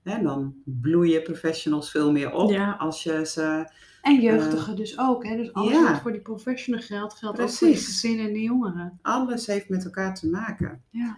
Hè, 0.04 0.22
dan 0.24 0.56
bloeien 0.66 1.24
professionals 1.24 1.92
veel 1.92 2.12
meer 2.12 2.32
op. 2.32 2.50
Ja. 2.50 2.72
Als 2.72 3.04
je 3.04 3.26
ze 3.26 3.70
En 4.02 4.22
jeugdigen 4.22 4.76
dus 4.76 5.00
ook. 5.00 5.26
Hè? 5.26 5.36
Dus 5.36 5.54
alles 5.54 5.72
ja. 5.72 5.92
wat 5.92 6.02
voor 6.02 6.12
die 6.12 6.22
professional 6.22 6.82
geldt, 6.82 7.14
geldt 7.14 7.40
ook 7.40 7.50
voor 7.50 7.68
de 7.68 7.76
gezinnen 7.76 8.26
en 8.28 8.34
de 8.34 8.42
jongeren. 8.42 9.00
alles 9.02 9.48
heeft 9.48 9.70
met 9.70 9.86
elkaar 9.86 10.16
te 10.16 10.30
maken. 10.30 10.82
Ja. 10.90 11.18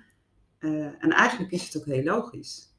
Eh, 0.59 0.85
en 0.85 1.09
eigenlijk 1.11 1.51
is 1.51 1.63
het 1.65 1.77
ook 1.77 1.85
heel 1.85 2.03
logisch. 2.03 2.69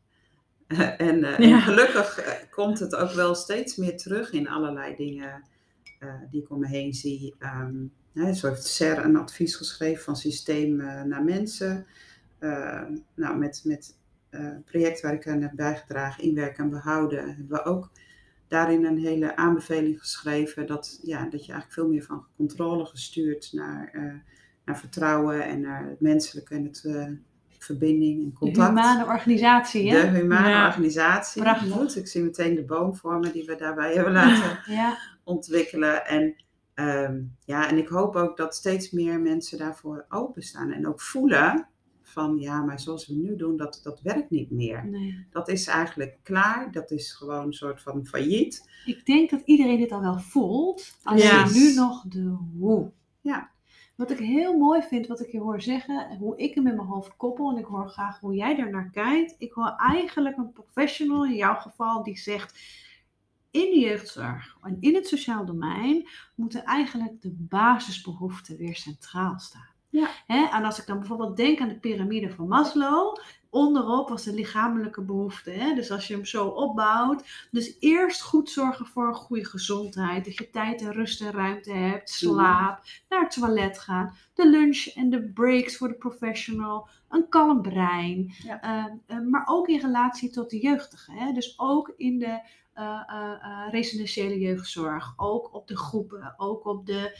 Eh, 0.66 1.00
en, 1.00 1.24
eh, 1.24 1.38
Ja. 1.48 1.54
en 1.54 1.60
gelukkig 1.60 2.18
eh, 2.18 2.32
komt 2.50 2.78
het 2.78 2.94
ook 2.94 3.10
wel 3.10 3.34
steeds 3.34 3.76
meer 3.76 3.96
terug 3.96 4.32
in 4.32 4.48
allerlei 4.48 4.96
dingen 4.96 5.42
eh, 5.98 6.14
die 6.30 6.42
ik 6.42 6.50
om 6.50 6.60
me 6.60 6.66
heen 6.66 6.92
zie. 6.94 7.34
Ehm, 7.38 7.74
hè, 8.12 8.32
zo 8.34 8.48
heeft 8.48 8.66
SER 8.66 9.04
een 9.04 9.16
advies 9.16 9.54
geschreven 9.56 10.04
van 10.04 10.16
systeem 10.16 10.80
eh, 10.80 11.02
naar 11.02 11.24
mensen. 11.24 11.86
Eh, 12.38 12.82
nou, 13.14 13.38
met, 13.38 13.60
met 13.64 13.94
eh, 13.94 14.01
project 14.64 15.00
waar 15.00 15.12
ik 15.12 15.28
aan 15.28 15.40
heb 15.42 15.52
bijgedragen, 15.54 16.22
inwerken 16.24 16.64
en 16.64 16.70
behouden, 16.70 17.24
hebben 17.26 17.48
we 17.48 17.64
ook 17.64 17.90
daarin 18.48 18.84
een 18.84 18.98
hele 18.98 19.36
aanbeveling 19.36 19.98
geschreven 20.00 20.66
dat, 20.66 20.98
ja, 21.02 21.18
dat 21.22 21.46
je 21.46 21.52
eigenlijk 21.52 21.72
veel 21.72 21.88
meer 21.88 22.02
van 22.02 22.24
controle 22.36 22.84
gestuurd 22.86 23.48
naar, 23.52 23.90
eh, 23.92 24.02
naar 24.64 24.78
vertrouwen 24.78 25.44
en 25.44 25.60
naar 25.60 25.88
het 25.88 26.00
menselijke 26.00 26.54
en 26.54 26.64
het 26.64 26.84
eh, 26.84 27.06
verbinding 27.58 28.22
en 28.22 28.26
De 28.28 28.32
contact. 28.32 28.68
humane 28.68 29.04
organisatie, 29.06 29.90
hè? 29.92 30.00
De 30.10 30.16
humane 30.18 30.48
Ja. 30.48 30.66
organisatie. 30.66 31.42
Prachtig. 31.42 31.96
Ik 31.96 32.06
zie 32.06 32.22
meteen 32.22 32.54
de 32.54 32.64
boom 32.64 32.96
voor 32.96 33.18
me 33.18 33.32
die 33.32 33.44
we 33.44 33.56
daarbij 33.56 33.94
hebben 33.94 34.12
laten 34.12 34.58
Ja. 34.74 34.98
ontwikkelen. 35.24 36.06
En, 36.06 36.34
ehm, 36.74 37.20
ja, 37.44 37.68
en 37.68 37.78
ik 37.78 37.88
hoop 37.88 38.16
ook 38.16 38.36
dat 38.36 38.54
steeds 38.54 38.90
meer 38.90 39.20
mensen 39.20 39.58
daarvoor 39.58 40.04
openstaan. 40.08 40.72
En 40.72 40.86
ook 40.88 41.00
voelen 41.00 41.68
van 42.12 42.38
ja, 42.38 42.62
maar 42.62 42.80
zoals 42.80 43.06
we 43.06 43.14
nu 43.14 43.36
doen, 43.36 43.56
dat, 43.56 43.80
dat 43.82 44.00
werkt 44.00 44.30
niet 44.30 44.50
meer. 44.50 44.86
Nee. 44.86 45.26
Dat 45.30 45.48
is 45.48 45.66
eigenlijk 45.66 46.18
klaar. 46.22 46.72
Dat 46.72 46.90
is 46.90 47.12
gewoon 47.12 47.46
een 47.46 47.52
soort 47.52 47.82
van 47.82 48.06
failliet. 48.06 48.70
Ik 48.86 49.06
denk 49.06 49.30
dat 49.30 49.42
iedereen 49.44 49.78
dit 49.78 49.92
al 49.92 50.00
wel 50.00 50.18
voelt. 50.18 50.98
Alleen 51.02 51.22
Ja. 51.22 51.50
nu 51.50 51.74
nog 51.74 52.02
de 52.08 52.36
hoe. 52.58 52.90
Ja. 53.20 53.50
Wat 53.96 54.10
ik 54.10 54.18
heel 54.18 54.58
mooi 54.58 54.82
vind, 54.82 55.06
wat 55.06 55.20
ik 55.20 55.32
je 55.32 55.38
hoor 55.40 55.62
zeggen, 55.62 56.08
en 56.08 56.18
hoe 56.18 56.36
ik 56.38 56.54
hem 56.54 56.66
in 56.66 56.76
mijn 56.76 56.88
hoofd 56.88 57.16
koppel, 57.16 57.50
en 57.50 57.58
ik 57.58 57.64
hoor 57.64 57.88
graag 57.88 58.20
hoe 58.20 58.34
jij 58.34 58.58
er 58.58 58.70
naar 58.70 58.90
kijkt. 58.90 59.34
Ik 59.38 59.52
hoor 59.52 59.74
eigenlijk 59.76 60.36
een 60.36 60.52
professional, 60.52 61.24
in 61.24 61.34
jouw 61.34 61.54
geval, 61.54 62.02
die 62.02 62.18
zegt, 62.18 62.60
in 63.50 63.70
de 63.70 63.78
jeugdzorg 63.78 64.56
en 64.62 64.76
in 64.80 64.94
het 64.94 65.06
sociaal 65.08 65.44
domein 65.44 66.08
moeten 66.34 66.64
eigenlijk 66.64 67.22
de 67.22 67.30
basisbehoeften 67.38 68.56
weer 68.56 68.74
centraal 68.76 69.38
staan. 69.38 69.71
Ja. 69.92 70.08
Hè? 70.26 70.48
En 70.50 70.64
als 70.64 70.78
ik 70.78 70.86
dan 70.86 70.98
bijvoorbeeld 70.98 71.36
denk 71.36 71.60
aan 71.60 71.68
de 71.68 71.78
piramide 71.78 72.30
van 72.30 72.48
Maslow, 72.48 73.16
onderop 73.50 74.08
was 74.08 74.22
de 74.22 74.34
lichamelijke 74.34 75.02
behoefte. 75.02 75.50
Hè? 75.50 75.74
Dus 75.74 75.90
als 75.90 76.08
je 76.08 76.14
hem 76.14 76.24
zo 76.24 76.46
opbouwt, 76.46 77.46
dus 77.50 77.76
eerst 77.80 78.22
goed 78.22 78.50
zorgen 78.50 78.86
voor 78.86 79.08
een 79.08 79.14
goede 79.14 79.44
gezondheid. 79.44 80.24
Dat 80.24 80.36
je 80.36 80.50
tijd 80.50 80.80
en 80.80 80.92
rust 80.92 81.20
en 81.20 81.32
ruimte 81.32 81.72
hebt. 81.72 82.10
Slaap. 82.10 82.82
Naar 83.08 83.20
het 83.20 83.30
toilet 83.30 83.78
gaan. 83.78 84.14
De 84.34 84.48
lunch 84.48 84.86
en 84.86 85.10
de 85.10 85.22
breaks 85.22 85.76
voor 85.76 85.88
de 85.88 85.94
professional. 85.94 86.88
Een 87.08 87.28
kalm 87.28 87.62
brein. 87.62 88.34
Ja. 88.44 88.60
Eh, 88.60 88.84
eh, 89.06 89.26
maar 89.26 89.42
ook 89.46 89.68
in 89.68 89.80
relatie 89.80 90.30
tot 90.30 90.50
de 90.50 90.58
jeugdigen. 90.58 91.14
Hè? 91.14 91.32
Dus 91.32 91.54
ook 91.58 91.92
in 91.96 92.18
de 92.18 92.40
eh, 92.72 93.02
eh, 93.06 93.32
eh, 93.32 93.70
residentiële 93.70 94.38
jeugdzorg. 94.38 95.12
Ook 95.16 95.54
op 95.54 95.68
de 95.68 95.76
groepen. 95.76 96.34
Ook 96.36 96.66
op 96.66 96.86
de 96.86 97.18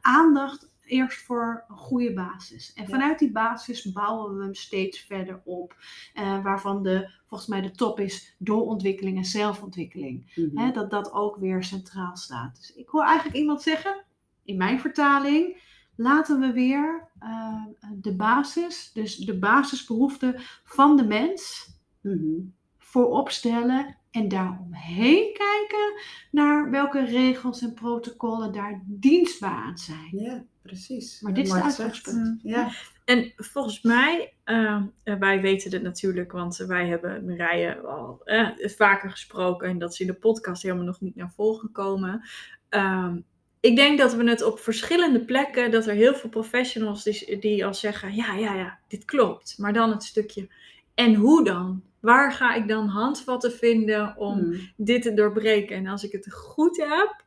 aandacht 0.00 0.71
eerst 0.92 1.22
voor 1.22 1.64
een 1.68 1.76
goede 1.76 2.12
basis. 2.12 2.72
En 2.72 2.82
Ja. 2.82 2.88
vanuit 2.88 3.18
die 3.18 3.32
basis 3.32 3.92
bouwen 3.92 4.36
we 4.36 4.42
hem 4.44 4.54
steeds 4.54 5.00
verder 5.00 5.40
op. 5.44 5.76
eh, 6.14 6.42
waarvan 6.42 6.82
de, 6.82 7.10
volgens 7.26 7.50
mij 7.50 7.60
de 7.60 7.70
top 7.70 8.00
is 8.00 8.34
doorontwikkeling 8.38 9.16
en 9.16 9.24
zelfontwikkeling. 9.24 10.32
Mhm. 10.54 10.72
Dat 10.72 10.90
dat 10.90 11.12
ook 11.12 11.36
weer 11.36 11.64
centraal 11.64 12.16
staat. 12.16 12.56
Dus 12.56 12.72
ik 12.74 12.88
hoor 12.88 13.04
eigenlijk 13.04 13.36
iemand 13.36 13.62
zeggen, 13.62 14.04
in 14.44 14.56
mijn 14.56 14.80
vertaling, 14.80 15.56
laten 15.96 16.40
we 16.40 16.52
weer 16.52 17.08
eh, 17.18 17.64
de 17.94 18.14
basis, 18.16 18.90
dus 18.94 19.16
de 19.16 19.38
basisbehoeften 19.38 20.34
van 20.64 20.96
de 20.96 21.04
mens 21.06 21.70
Mhm. 22.00 22.40
voorop 22.78 23.30
stellen 23.30 23.96
en 24.10 24.28
daaromheen 24.28 25.32
kijken 25.32 26.00
naar 26.30 26.70
welke 26.70 27.04
regels 27.04 27.62
en 27.62 27.74
protocollen 27.74 28.52
daar 28.52 28.82
dienstbaar 28.86 29.62
aan 29.64 29.78
zijn. 29.78 30.08
Ja, 30.12 30.44
precies. 30.62 31.20
Maar 31.20 31.34
dit 31.34 31.46
is 31.46 31.52
het 31.52 31.62
uitgangspunt. 31.62 32.40
Ja. 32.42 32.70
En 33.04 33.32
volgens 33.36 33.82
mij, 33.82 34.32
eh, 34.44 34.82
wij 35.02 35.40
weten 35.40 35.70
dit 35.70 35.82
natuurlijk, 35.82 36.32
want 36.32 36.56
wij 36.56 36.86
hebben 36.86 37.24
Marije 37.24 37.76
al 37.80 38.20
eh, 38.24 38.48
vaker 38.76 39.10
gesproken 39.10 39.68
en 39.68 39.78
dat 39.78 39.92
is 39.92 40.00
in 40.00 40.06
de 40.06 40.14
podcast 40.14 40.62
helemaal 40.62 40.84
nog 40.84 41.00
niet 41.00 41.16
naar 41.16 41.32
voren 41.32 41.60
gekomen. 41.60 42.22
Ehm, 42.68 43.16
ik 43.60 43.76
denk 43.76 43.98
dat 43.98 44.14
we 44.14 44.28
het 44.28 44.42
op 44.42 44.58
verschillende 44.58 45.24
plekken, 45.24 45.70
dat 45.70 45.86
er 45.86 45.94
heel 45.94 46.14
veel 46.14 46.30
professionals 46.30 47.02
die, 47.02 47.38
die 47.38 47.66
al 47.66 47.74
zeggen, 47.74 48.14
ja, 48.14 48.34
ja, 48.34 48.54
ja, 48.54 48.78
dit 48.88 49.04
klopt. 49.04 49.58
Maar 49.58 49.72
dan 49.72 49.90
het 49.90 50.02
stukje, 50.04 50.48
en 50.94 51.14
hoe 51.14 51.44
dan? 51.44 51.82
Waar 52.00 52.32
ga 52.32 52.54
ik 52.54 52.68
dan 52.68 52.88
handvatten 52.88 53.52
vinden 53.52 54.16
om 54.16 54.38
Mhm. 54.38 54.60
dit 54.76 55.02
te 55.02 55.14
doorbreken? 55.14 55.76
En 55.76 55.86
als 55.86 56.04
ik 56.04 56.12
het 56.12 56.32
goed 56.32 56.76
heb, 56.76 57.24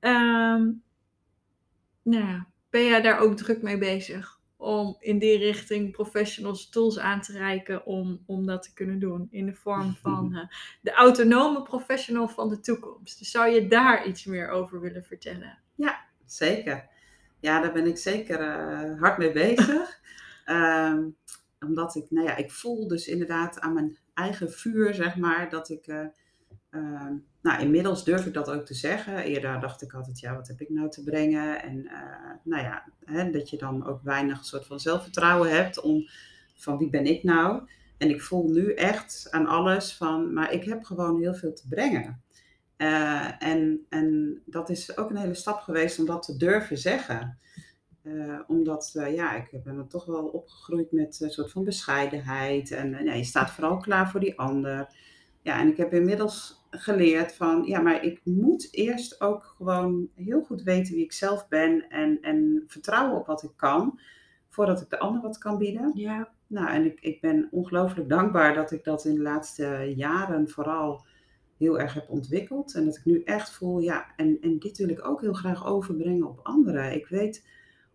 ehm, 0.00 0.70
nou 2.02 2.24
ja, 2.26 2.46
ben 2.76 2.84
jij 2.84 3.02
daar 3.02 3.18
ook 3.18 3.36
druk 3.36 3.62
mee 3.62 3.78
bezig? 3.78 4.40
Om 4.56 4.96
in 4.98 5.18
die 5.18 5.38
richting 5.38 5.92
professionals 5.92 6.68
tools 6.68 6.98
aan 6.98 7.20
te 7.20 7.32
reiken 7.32 7.86
om, 7.86 8.22
om 8.26 8.46
dat 8.46 8.62
te 8.62 8.72
kunnen 8.72 8.98
doen. 8.98 9.26
In 9.30 9.46
de 9.46 9.54
vorm 9.54 9.94
van 10.02 10.34
eh, 10.34 10.48
de 10.80 10.92
autonome 10.92 11.62
professional 11.62 12.28
van 12.28 12.48
de 12.48 12.60
toekomst. 12.60 13.18
Dus 13.18 13.30
zou 13.30 13.48
je 13.48 13.68
daar 13.68 14.06
iets 14.06 14.24
meer 14.24 14.48
over 14.48 14.80
willen 14.80 15.04
vertellen? 15.04 15.58
Zeker. 16.24 16.88
Ja, 17.40 17.60
daar 17.60 17.72
ben 17.72 17.86
ik 17.86 17.98
zeker 17.98 18.40
eh, 18.40 19.00
hard 19.00 19.18
mee 19.18 19.32
bezig. 19.32 19.98
Ehm, 20.44 21.04
omdat 21.60 21.94
ik, 21.94 22.10
nou 22.10 22.26
ja, 22.26 22.36
ik 22.36 22.50
voel 22.50 22.88
dus 22.88 23.06
inderdaad 23.06 23.60
aan 23.60 23.72
mijn 23.72 23.98
eigen 24.14 24.52
vuur, 24.52 24.94
zeg 24.94 25.16
maar, 25.16 25.50
dat 25.50 25.68
ik, 25.68 25.86
eh, 25.86 26.06
ehm, 26.70 27.14
nou, 27.46 27.60
inmiddels 27.60 28.04
durf 28.04 28.26
ik 28.26 28.34
dat 28.34 28.50
ook 28.50 28.64
te 28.64 28.74
zeggen. 28.74 29.16
Eerder 29.16 29.60
dacht 29.60 29.82
ik 29.82 29.92
altijd, 29.92 30.20
ja, 30.20 30.34
wat 30.34 30.48
heb 30.48 30.60
ik 30.60 30.68
nou 30.68 30.90
te 30.90 31.02
brengen? 31.02 31.62
En, 31.62 31.86
eh, 31.86 32.30
nou 32.42 32.62
ja, 32.62 32.84
hè, 33.04 33.30
dat 33.30 33.50
je 33.50 33.56
dan 33.56 33.86
ook 33.86 34.02
weinig 34.02 34.44
soort 34.44 34.66
van 34.66 34.80
zelfvertrouwen 34.80 35.50
hebt 35.50 35.80
om, 35.80 36.08
van 36.54 36.78
wie 36.78 36.90
ben 36.90 37.06
ik 37.06 37.22
nou? 37.22 37.68
En 37.98 38.10
ik 38.10 38.22
voel 38.22 38.48
nu 38.48 38.72
echt 38.72 39.26
aan 39.30 39.46
alles 39.46 39.94
van, 39.94 40.32
maar 40.32 40.52
ik 40.52 40.64
heb 40.64 40.84
gewoon 40.84 41.20
heel 41.20 41.34
veel 41.34 41.52
te 41.52 41.68
brengen. 41.68 42.22
Eh, 42.76 43.42
en, 43.42 43.86
en 43.88 44.38
dat 44.46 44.70
is 44.70 44.96
ook 44.96 45.10
een 45.10 45.16
hele 45.16 45.34
stap 45.34 45.60
geweest 45.60 45.98
om 45.98 46.06
dat 46.06 46.22
te 46.22 46.36
durven 46.36 46.78
zeggen. 46.78 47.38
Eh, 48.02 48.40
omdat, 48.46 48.90
ja, 48.92 49.34
ik 49.36 49.62
ben 49.64 49.88
toch 49.88 50.04
wel 50.04 50.24
opgegroeid 50.24 50.92
met 50.92 51.20
een 51.20 51.30
soort 51.30 51.50
van 51.50 51.64
bescheidenheid. 51.64 52.70
En 52.70 53.04
ja, 53.04 53.12
je 53.12 53.24
staat 53.24 53.50
vooral 53.50 53.76
klaar 53.76 54.10
voor 54.10 54.20
die 54.20 54.38
ander. 54.38 54.88
Ja, 55.42 55.60
en 55.60 55.68
ik 55.68 55.76
heb 55.76 55.92
inmiddels 55.92 56.55
geleerd 56.70 57.34
van, 57.34 57.64
ja, 57.64 57.80
maar 57.80 58.04
ik 58.04 58.20
moet 58.24 58.68
eerst 58.70 59.20
ook 59.20 59.54
gewoon 59.56 60.08
heel 60.14 60.42
goed 60.42 60.62
weten 60.62 60.94
wie 60.94 61.04
ik 61.04 61.12
zelf 61.12 61.48
ben. 61.48 61.88
En, 61.88 62.18
en 62.20 62.64
vertrouwen 62.66 63.18
op 63.18 63.26
wat 63.26 63.42
ik 63.42 63.52
kan, 63.56 64.00
voordat 64.48 64.80
ik 64.80 64.90
de 64.90 64.98
ander 64.98 65.22
wat 65.22 65.38
kan 65.38 65.58
bieden. 65.58 65.90
Ja. 65.94 66.28
Nou, 66.46 66.68
en 66.68 66.84
ik, 66.84 67.00
ik 67.00 67.20
ben 67.20 67.48
ongelooflijk 67.50 68.08
dankbaar 68.08 68.54
dat 68.54 68.72
ik 68.72 68.84
dat 68.84 69.04
in 69.04 69.14
de 69.14 69.22
laatste 69.22 69.92
jaren 69.96 70.48
vooral 70.48 71.04
heel 71.58 71.80
erg 71.80 71.94
heb 71.94 72.08
ontwikkeld. 72.08 72.74
En 72.74 72.84
dat 72.84 72.96
ik 72.96 73.04
nu 73.04 73.22
echt 73.22 73.50
voel, 73.50 73.78
ja, 73.78 74.06
en, 74.16 74.38
en 74.40 74.58
dit 74.58 74.78
wil 74.78 74.88
ik 74.88 75.06
ook 75.06 75.20
heel 75.20 75.32
graag 75.32 75.66
overbrengen 75.66 76.26
op 76.26 76.40
anderen. 76.42 76.94
Ik 76.94 77.06
weet 77.06 77.46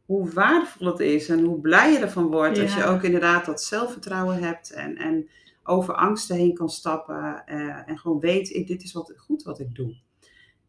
hoe 0.06 0.30
waardevol 0.30 0.88
het 0.88 1.00
is 1.00 1.30
en 1.30 1.40
hoe 1.40 1.60
blij 1.60 1.92
je 1.92 2.00
ervan 2.00 2.28
wordt 2.28 2.60
als 2.60 2.76
je 2.76 2.84
ook 2.84 3.04
inderdaad 3.04 3.46
dat 3.46 3.62
zelfvertrouwen 3.62 4.44
hebt 4.44 4.72
en, 4.72 4.98
en 4.98 5.30
over 5.64 5.94
angsten 5.94 6.36
heen 6.36 6.54
kan 6.54 6.70
stappen 6.70 7.46
eh, 7.46 7.90
en 7.90 7.98
gewoon 7.98 8.20
weet, 8.20 8.68
dit 8.68 8.84
is 8.84 8.94
wat, 8.94 9.14
goed 9.18 9.44
wat 9.44 9.60
ik 9.60 9.76
doe. 9.76 9.96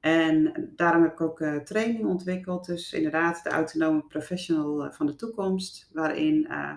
En 0.03 0.53
daarom 0.77 1.03
heb 1.03 1.13
ik 1.13 1.21
ook 1.21 1.41
eh, 1.41 1.57
training 1.57 2.07
ontwikkeld, 2.07 2.67
dus 2.67 2.93
inderdaad 2.93 3.43
de 3.43 3.51
autonome 3.51 4.05
professional 4.09 4.85
eh, 4.85 4.93
van 4.93 5.07
de 5.07 5.17
toekomst, 5.17 5.91
waarin 5.93 6.47
eh, 6.49 6.73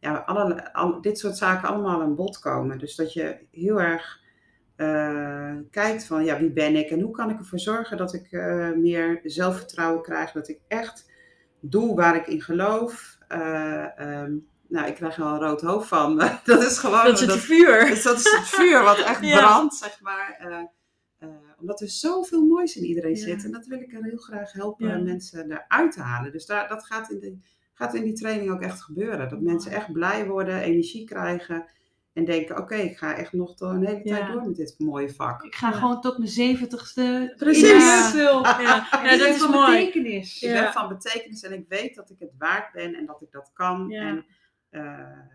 ja, 0.00 0.16
alle, 0.16 0.72
al, 0.72 1.00
dit 1.00 1.18
soort 1.18 1.36
zaken 1.36 1.68
allemaal 1.68 2.02
aan 2.02 2.14
bod 2.14 2.38
komen. 2.38 2.78
Dus 2.78 2.96
dat 2.96 3.12
je 3.12 3.38
heel 3.50 3.80
erg 3.80 4.22
kijkt 5.70 6.04
van, 6.04 6.24
ja, 6.24 6.38
wie 6.38 6.50
ben 6.50 6.76
ik 6.76 6.90
en 6.90 7.00
hoe 7.00 7.10
kan 7.10 7.30
ik 7.30 7.38
ervoor 7.38 7.58
zorgen 7.58 7.96
dat 7.96 8.14
ik 8.14 8.32
meer 8.76 9.20
zelfvertrouwen 9.24 10.02
krijg, 10.02 10.32
dat 10.32 10.48
ik 10.48 10.60
echt 10.68 11.10
doe 11.60 11.94
waar 11.94 12.16
ik 12.16 12.26
in 12.26 12.40
geloof. 12.40 13.18
Eh, 13.28 13.98
ehm, 13.98 14.36
nou, 14.68 14.86
ik 14.86 14.94
krijg 14.94 15.16
er 15.16 15.24
al 15.24 15.32
een 15.34 15.40
rood 15.40 15.60
hoofd 15.60 15.88
van, 15.88 16.16
dat 16.44 16.62
is 16.62 16.78
gewoon... 16.78 17.04
Dat 17.04 17.20
is 17.20 17.26
het 17.26 17.40
vuur. 17.40 17.84
dus 17.86 18.02
dat 18.02 18.16
is 18.18 18.32
het 18.32 18.48
vuur 18.48 18.82
wat 18.82 18.98
echt 18.98 19.24
Ja. 19.26 19.36
brandt, 19.38 19.74
zeg 19.74 20.00
maar. 20.00 20.36
Eh, 20.38 20.58
eh, 21.18 21.28
omdat 21.60 21.80
er 21.80 21.88
zoveel 21.88 22.44
moois 22.44 22.76
in 22.76 22.84
iedereen 22.84 23.14
Ja. 23.16 23.22
zit. 23.22 23.44
En 23.44 23.50
dat 23.50 23.66
wil 23.66 23.80
ik 23.80 23.92
er 23.92 24.04
heel 24.04 24.16
graag 24.18 24.52
helpen 24.52 24.88
Ja. 24.88 24.98
mensen 24.98 25.50
eruit 25.52 25.92
te 25.92 26.00
halen. 26.00 26.32
Dus 26.32 26.46
daar, 26.46 26.68
dat 26.68 26.84
gaat 26.86 27.10
in, 27.10 27.18
de, 27.20 27.38
gaat 27.74 27.94
in 27.94 28.02
die 28.04 28.12
training 28.14 28.50
ook 28.50 28.60
echt 28.62 28.82
gebeuren. 28.82 29.28
Dat 29.28 29.40
mensen 29.40 29.70
echt 29.72 29.92
blij 29.92 30.26
worden, 30.26 30.60
energie 30.60 31.04
krijgen. 31.04 31.66
En 32.12 32.24
denken, 32.24 32.58
oké, 32.58 32.74
ik 32.74 32.96
ga 32.98 33.14
echt 33.14 33.32
nog 33.32 33.60
een 33.60 33.86
hele 33.86 34.02
tijd 34.02 34.06
Ja. 34.26 34.32
door 34.32 34.42
met 34.46 34.56
dit 34.56 34.74
mooie 34.78 35.14
vak. 35.14 35.42
Ik 35.42 35.54
ga 35.54 35.68
Ja. 35.68 35.74
gewoon 35.76 36.00
tot 36.00 36.18
mijn 36.18 36.30
zeventigste. 36.30 37.34
Precies. 37.36 38.12
Ja. 38.14 38.58
Ja, 38.60 38.88
dat 39.10 39.18
dit 39.18 39.34
is 39.34 39.36
van 39.42 39.50
mooi. 39.50 39.66
betekenis. 39.76 40.42
Ik 40.42 40.52
ben 40.52 40.72
van 40.72 40.88
betekenis 40.88 41.42
en 41.42 41.52
ik 41.52 41.64
weet 41.68 41.94
dat 41.94 42.10
ik 42.10 42.16
het 42.18 42.32
waard 42.38 42.72
ben 42.72 42.94
en 42.94 43.06
dat 43.06 43.20
ik 43.22 43.30
dat 43.30 43.50
kan. 43.54 43.90
En 43.92 44.26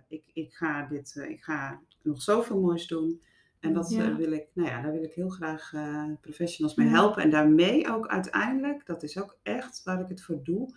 ik, 0.08 0.24
ik, 0.34 0.54
ga 0.54 0.86
dit, 0.88 1.16
eh, 1.18 1.30
ik 1.30 1.44
ga 1.44 1.80
nog 2.02 2.22
zoveel 2.22 2.60
moois 2.60 2.88
doen. 2.88 3.22
En 3.60 3.74
dat 3.74 3.90
Ja. 3.90 4.04
eh, 4.10 4.16
wil 4.16 4.32
ik, 4.32 4.48
nou 4.54 4.70
ja, 4.70 4.82
daar 4.82 4.92
wil 4.92 5.04
ik 5.04 5.14
heel 5.14 5.30
graag 5.30 5.74
eh, 5.74 6.06
professionals 6.22 6.76
mee 6.76 6.88
Ja. 6.88 6.94
helpen. 6.94 7.24
En 7.24 7.30
daarmee 7.30 7.92
ook 7.92 8.08
uiteindelijk, 8.08 8.86
dat 8.86 9.04
is 9.04 9.18
ook 9.22 9.38
echt 9.44 9.84
waar 9.84 10.00
ik 10.02 10.10
het 10.10 10.22
voor 10.24 10.44
doe. 10.44 10.76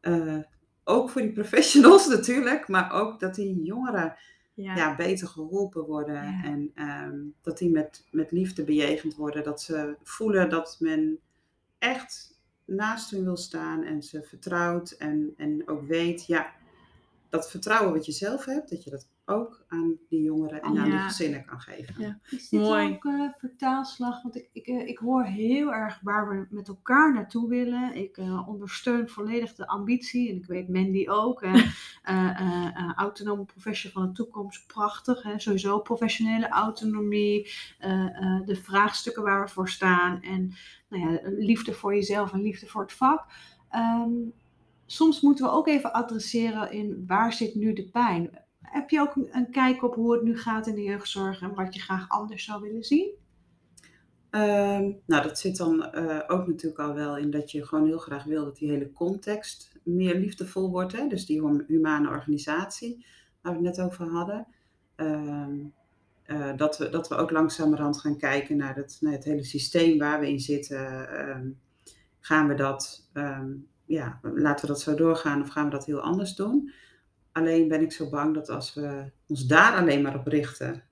eh, 0.00 0.38
ook 0.84 1.10
voor 1.10 1.20
die 1.22 1.32
professionals 1.32 2.08
natuurlijk, 2.16 2.68
maar 2.68 2.92
ook 2.92 3.20
dat 3.20 3.34
die 3.34 3.62
jongeren 3.62 4.16
Ja. 4.54 4.76
ja, 4.76 4.96
beter 4.96 5.28
geholpen 5.28 5.84
worden. 5.84 6.22
En 6.44 6.70
ehm, 6.74 7.18
dat 7.42 7.58
die 7.58 7.70
met, 7.70 8.06
met 8.10 8.30
liefde 8.30 8.64
bejegend 8.64 9.14
worden. 9.14 9.44
Dat 9.44 9.62
ze 9.62 9.96
voelen 10.02 10.48
dat 10.50 10.76
men 10.80 11.18
echt 11.78 12.40
naast 12.64 13.10
hun 13.10 13.24
wil 13.24 13.36
staan 13.36 13.84
en 13.84 14.02
ze 14.02 14.22
vertrouwt. 14.22 14.90
En, 14.90 15.34
en 15.36 15.68
ook 15.68 15.86
weet, 15.86 16.26
ja, 16.26 16.52
dat 17.36 17.50
vertrouwen 17.50 17.92
wat 17.92 18.06
je 18.06 18.12
zelf 18.12 18.44
hebt, 18.44 18.70
dat 18.70 18.84
je 18.84 18.90
dat 18.90 19.08
ook 19.28 19.64
aan 19.68 19.96
die 20.08 20.22
jongeren 20.22 20.62
en 20.62 20.68
aan 20.68 20.74
Ja. 20.74 20.84
die 20.84 20.98
gezinnen 20.98 21.44
kan 21.44 21.60
geven. 21.60 21.94
Ja. 21.98 22.18
Is 22.30 22.48
dit 22.48 22.60
Mooi. 22.60 22.92
ook 22.94 23.04
eh, 23.04 23.28
vertaalslag? 23.38 24.22
Want 24.22 24.36
ik, 24.36 24.48
ik, 24.52 24.66
eh, 24.66 24.86
ik 24.88 24.98
hoor 24.98 25.24
heel 25.24 25.72
erg 25.72 26.00
waar 26.02 26.28
we 26.28 26.46
met 26.50 26.68
elkaar 26.68 27.12
naartoe 27.14 27.48
willen. 27.48 27.94
Ik 27.94 28.16
eh, 28.16 28.48
ondersteun 28.48 29.08
volledig 29.08 29.54
de 29.54 29.66
ambitie. 29.66 30.30
En 30.30 30.36
ik 30.36 30.46
weet 30.46 30.68
Mandy 30.68 31.08
ook. 31.08 31.42
Autonome 32.96 33.44
professional 33.44 34.02
van 34.02 34.06
de 34.12 34.22
toekomst, 34.22 34.66
prachtig. 34.66 35.22
Hè? 35.22 35.38
Sowieso 35.38 35.78
professionele 35.80 36.48
autonomie. 36.48 37.50
eh, 37.78 38.06
eh, 38.22 38.46
de 38.46 38.56
vraagstukken 38.56 39.22
waar 39.22 39.44
we 39.44 39.50
voor 39.50 39.68
staan. 39.68 40.22
En 40.22 40.54
nou 40.88 41.10
ja, 41.12 41.20
liefde 41.24 41.72
voor 41.72 41.94
jezelf 41.94 42.32
en 42.32 42.40
liefde 42.42 42.66
voor 42.66 42.82
het 42.82 42.92
vak. 42.92 43.24
Ehm, 43.70 44.10
soms 44.86 45.20
moeten 45.20 45.44
we 45.44 45.50
ook 45.50 45.68
even 45.68 45.92
adresseren 45.92 46.72
in 46.72 47.04
waar 47.06 47.32
zit 47.32 47.54
nu 47.54 47.72
de 47.72 47.88
pijn. 47.88 48.44
Heb 48.60 48.90
je 48.90 49.00
ook 49.00 49.16
een- 49.16 49.50
kijk 49.50 49.82
op 49.82 49.94
hoe 49.94 50.12
het 50.12 50.22
nu 50.22 50.38
gaat 50.38 50.66
in 50.66 50.74
de 50.74 50.82
jeugdzorg 50.82 51.42
en 51.42 51.54
wat 51.54 51.74
je 51.74 51.80
graag 51.80 52.08
anders 52.08 52.44
zou 52.44 52.62
willen 52.62 52.84
zien? 52.84 53.10
Ehm, 54.30 54.92
nou, 55.06 55.22
dat 55.22 55.38
zit 55.38 55.56
dan 55.56 55.84
eh, 55.92 56.20
ook 56.26 56.46
natuurlijk 56.46 56.80
al 56.80 56.94
wel 56.94 57.16
in 57.16 57.30
dat 57.30 57.50
je 57.50 57.66
gewoon 57.66 57.86
heel 57.86 57.98
graag 57.98 58.24
wil 58.24 58.44
dat 58.44 58.56
die 58.56 58.70
hele 58.70 58.92
context 58.92 59.72
meer 59.82 60.14
liefdevol 60.14 60.70
wordt. 60.70 60.92
Hè? 60.92 61.06
Dus 61.08 61.26
die 61.26 61.40
hum- 61.40 61.64
humane 61.66 62.08
organisatie 62.08 63.06
waar 63.42 63.52
we 63.58 63.66
het 63.66 63.76
net 63.76 63.86
over 63.86 64.06
hadden. 64.08 64.46
Ehm, 64.96 65.58
eh, 66.22 66.56
dat, 66.56 66.78
we, 66.78 66.88
dat 66.88 67.08
we 67.08 67.14
ook 67.14 67.30
langzamerhand 67.30 68.00
gaan 68.00 68.16
kijken 68.16 68.56
naar 68.56 68.76
het, 68.76 69.00
hele 69.00 69.44
systeem 69.44 69.98
waar 69.98 70.20
we 70.20 70.28
in 70.28 70.40
zitten. 70.40 71.08
Ehm, 71.08 71.48
gaan 72.20 72.48
we 72.48 72.54
dat, 72.54 73.10
ja, 73.86 74.18
laten 74.22 74.66
we 74.66 74.72
dat 74.72 74.80
zo 74.80 74.94
doorgaan 74.94 75.42
of 75.42 75.48
gaan 75.48 75.64
we 75.64 75.70
dat 75.70 75.86
heel 75.86 76.00
anders 76.00 76.34
doen? 76.34 76.72
Alleen 77.32 77.68
ben 77.68 77.82
ik 77.82 77.92
zo 77.92 78.08
bang 78.08 78.34
dat 78.34 78.48
als 78.48 78.74
we 78.74 79.10
ons 79.26 79.46
daar 79.46 79.76
alleen 79.76 80.02
maar 80.02 80.18
op 80.18 80.26
richten, 80.26 80.82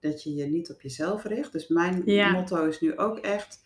dat 0.00 0.22
je 0.22 0.34
je 0.34 0.46
niet 0.46 0.70
op 0.70 0.80
jezelf 0.80 1.24
richt. 1.24 1.52
Dus 1.52 1.68
mijn 1.68 2.02
Ja. 2.04 2.30
motto 2.32 2.66
is 2.66 2.80
nu 2.80 2.98
ook 2.98 3.18
echt 3.18 3.62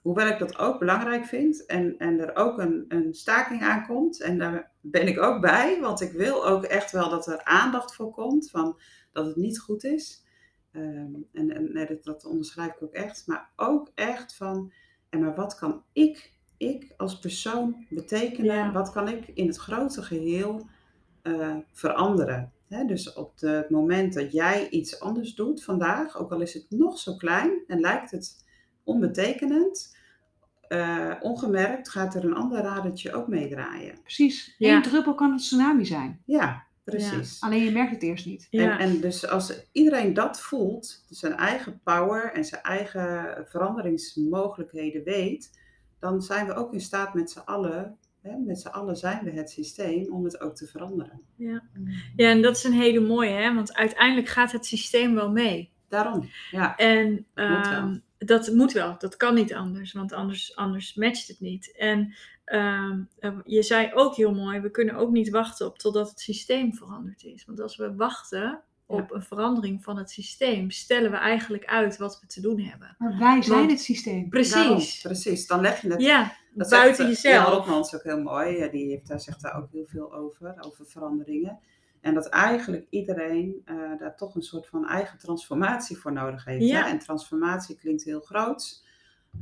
hoewel 0.00 0.26
ik 0.26 0.38
dat 0.38 0.58
ook 0.58 0.78
belangrijk 0.78 1.24
vind 1.24 1.66
en, 1.66 1.98
en 1.98 2.20
er 2.20 2.36
ook 2.36 2.58
een, 2.58 2.84
een 2.88 3.14
staking 3.14 3.62
aankomt, 3.62 4.20
en 4.20 4.38
daar 4.38 4.72
ben 4.80 5.06
ik 5.06 5.18
ook 5.20 5.40
bij, 5.40 5.80
want 5.80 6.00
ik 6.00 6.12
wil 6.12 6.46
ook 6.46 6.64
echt 6.64 6.90
wel 6.92 7.10
dat 7.10 7.26
er 7.26 7.44
aandacht 7.44 7.94
voor 7.94 8.10
komt, 8.12 8.50
van 8.50 8.80
dat 9.12 9.26
het 9.26 9.36
niet 9.36 9.58
goed 9.60 9.84
is. 9.84 10.24
Ehm, 10.72 11.12
en 11.32 11.50
en 11.50 11.72
nee, 11.72 11.86
dat, 11.86 12.04
dat 12.04 12.24
onderschrijf 12.24 12.72
ik 12.72 12.82
ook 12.82 12.92
echt, 12.92 13.26
maar 13.26 13.50
ook 13.56 13.90
echt 13.94 14.34
van, 14.34 14.72
en 15.08 15.20
maar 15.20 15.34
wat 15.34 15.54
kan 15.54 15.82
ik, 15.92 16.33
ik 16.64 16.94
als 16.96 17.18
persoon 17.18 17.86
betekenen, 17.88 18.56
Ja. 18.56 18.72
wat 18.72 18.92
kan 18.92 19.08
ik 19.08 19.28
in 19.34 19.46
het 19.46 19.56
grote 19.56 20.02
geheel 20.02 20.66
eh, 21.22 21.56
veranderen? 21.72 22.52
Hè, 22.68 22.84
dus 22.84 23.12
op 23.12 23.40
het 23.40 23.70
moment 23.70 24.14
dat 24.14 24.32
jij 24.32 24.68
iets 24.68 25.00
anders 25.00 25.34
doet 25.34 25.64
vandaag, 25.64 26.18
ook 26.18 26.32
al 26.32 26.40
is 26.40 26.54
het 26.54 26.66
nog 26.68 26.98
zo 26.98 27.16
klein 27.16 27.64
en 27.66 27.80
lijkt 27.80 28.10
het 28.10 28.44
onbetekenend, 28.84 29.96
eh, 30.68 31.14
ongemerkt 31.20 31.88
gaat 31.88 32.14
er 32.14 32.24
een 32.24 32.34
ander 32.34 32.62
radertje 32.62 33.12
ook 33.12 33.28
meedraaien. 33.28 34.00
Precies. 34.02 34.54
Ja. 34.58 34.76
Eén 34.76 34.82
druppel 34.82 35.14
kan 35.14 35.30
een 35.30 35.36
tsunami 35.36 35.84
zijn. 35.84 36.22
Ja, 36.24 36.64
precies. 36.84 37.40
Alleen 37.40 37.64
je 37.64 37.70
merkt 37.70 37.90
het 37.92 38.02
eerst 38.02 38.26
niet. 38.26 38.46
Ja. 38.50 38.78
En, 38.78 38.78
en 38.78 39.00
dus 39.00 39.28
als 39.28 39.68
iedereen 39.72 40.14
dat 40.14 40.40
voelt, 40.40 41.04
zijn 41.08 41.34
eigen 41.34 41.80
power 41.84 42.32
en 42.32 42.44
zijn 42.44 42.62
eigen 42.62 43.44
veranderingsmogelijkheden 43.48 45.04
weet, 45.04 45.62
dan 46.04 46.22
zijn 46.22 46.46
we 46.46 46.54
ook 46.54 46.72
in 46.72 46.80
staat 46.80 47.14
met 47.14 47.30
z'n 47.30 47.38
allen, 47.38 47.98
hè, 48.20 48.36
met 48.36 48.60
z'n 48.60 48.68
allen 48.68 48.96
zijn 48.96 49.24
we 49.24 49.30
het 49.30 49.50
systeem 49.50 50.12
om 50.12 50.24
het 50.24 50.40
ook 50.40 50.54
te 50.54 50.66
veranderen. 50.66 51.20
Ja. 51.36 51.62
ja, 52.16 52.30
en 52.30 52.42
dat 52.42 52.56
is 52.56 52.64
een 52.64 52.72
hele 52.72 53.00
mooie, 53.00 53.30
hè? 53.30 53.54
want 53.54 53.74
uiteindelijk 53.74 54.28
gaat 54.28 54.52
het 54.52 54.66
systeem 54.66 55.14
wel 55.14 55.30
mee. 55.30 55.72
Daarom, 55.88 56.28
ja. 56.50 56.76
En 56.76 57.10
Moet 57.10 57.26
ehm, 57.34 57.98
dat 58.18 58.52
moet 58.52 58.72
wel, 58.72 58.98
dat 58.98 59.16
kan 59.16 59.34
niet 59.34 59.54
anders, 59.54 59.92
want 59.92 60.12
anders, 60.12 60.56
anders 60.56 60.94
matcht 60.94 61.28
het 61.28 61.40
niet. 61.40 61.76
En 61.76 62.14
ehm, 62.44 63.02
eh, 63.18 63.38
je 63.44 63.62
zei 63.62 63.90
ook 63.94 64.14
heel 64.14 64.34
mooi, 64.34 64.60
we 64.60 64.70
kunnen 64.70 64.94
ook 64.94 65.10
niet 65.10 65.30
wachten 65.30 65.66
op 65.66 65.78
totdat 65.78 66.08
het 66.08 66.20
systeem 66.20 66.74
veranderd 66.74 67.24
is. 67.24 67.44
Want 67.44 67.60
als 67.60 67.76
we 67.76 67.94
wachten 67.94 68.62
op 68.86 69.12
een 69.12 69.22
verandering 69.22 69.82
van 69.84 69.96
het 69.96 70.10
systeem, 70.10 70.70
stellen 70.70 71.10
we 71.10 71.16
eigenlijk 71.16 71.64
uit 71.64 71.96
wat 71.96 72.20
we 72.20 72.26
te 72.26 72.40
doen 72.40 72.60
hebben. 72.60 72.94
Maar 72.98 73.18
wij 73.18 73.42
zijn 73.42 73.58
Want- 73.58 73.70
het 73.70 73.80
systeem. 73.80 74.28
Precies. 74.28 74.52
Daarom, 74.54 74.82
precies. 75.02 75.46
Dan 75.46 75.60
leg 75.60 75.80
je 75.82 75.90
het 75.90 76.00
Ja, 76.02 76.32
Dat 76.54 76.68
buiten 76.70 77.06
zegt, 77.06 77.24
eh, 77.24 77.30
Jan 77.32 77.40
jezelf. 77.42 77.58
Rotmans 77.58 77.94
ook 77.94 78.02
heel 78.02 78.22
mooi. 78.22 78.56
Ja, 78.56 78.68
Die 78.68 78.90
heeft, 78.90 79.08
daar 79.08 79.20
zegt 79.20 79.42
daar 79.42 79.56
ook 79.56 79.70
heel 79.72 79.86
veel 79.86 80.14
over, 80.14 80.54
over 80.60 80.86
veranderingen. 80.86 81.58
En 82.00 82.14
dat 82.14 82.28
eigenlijk 82.28 82.86
iedereen 82.90 83.62
eh, 83.64 83.76
daar 83.98 84.16
toch 84.16 84.34
een 84.34 84.42
soort 84.42 84.66
van 84.66 84.88
eigen 84.88 85.18
transformatie 85.18 85.96
voor 85.96 86.12
nodig 86.12 86.44
heeft. 86.44 86.64
Ja. 86.64 86.82
Hè? 86.84 86.88
En 86.90 86.98
transformatie 86.98 87.76
klinkt 87.76 88.04
heel 88.04 88.20
groot. 88.20 88.82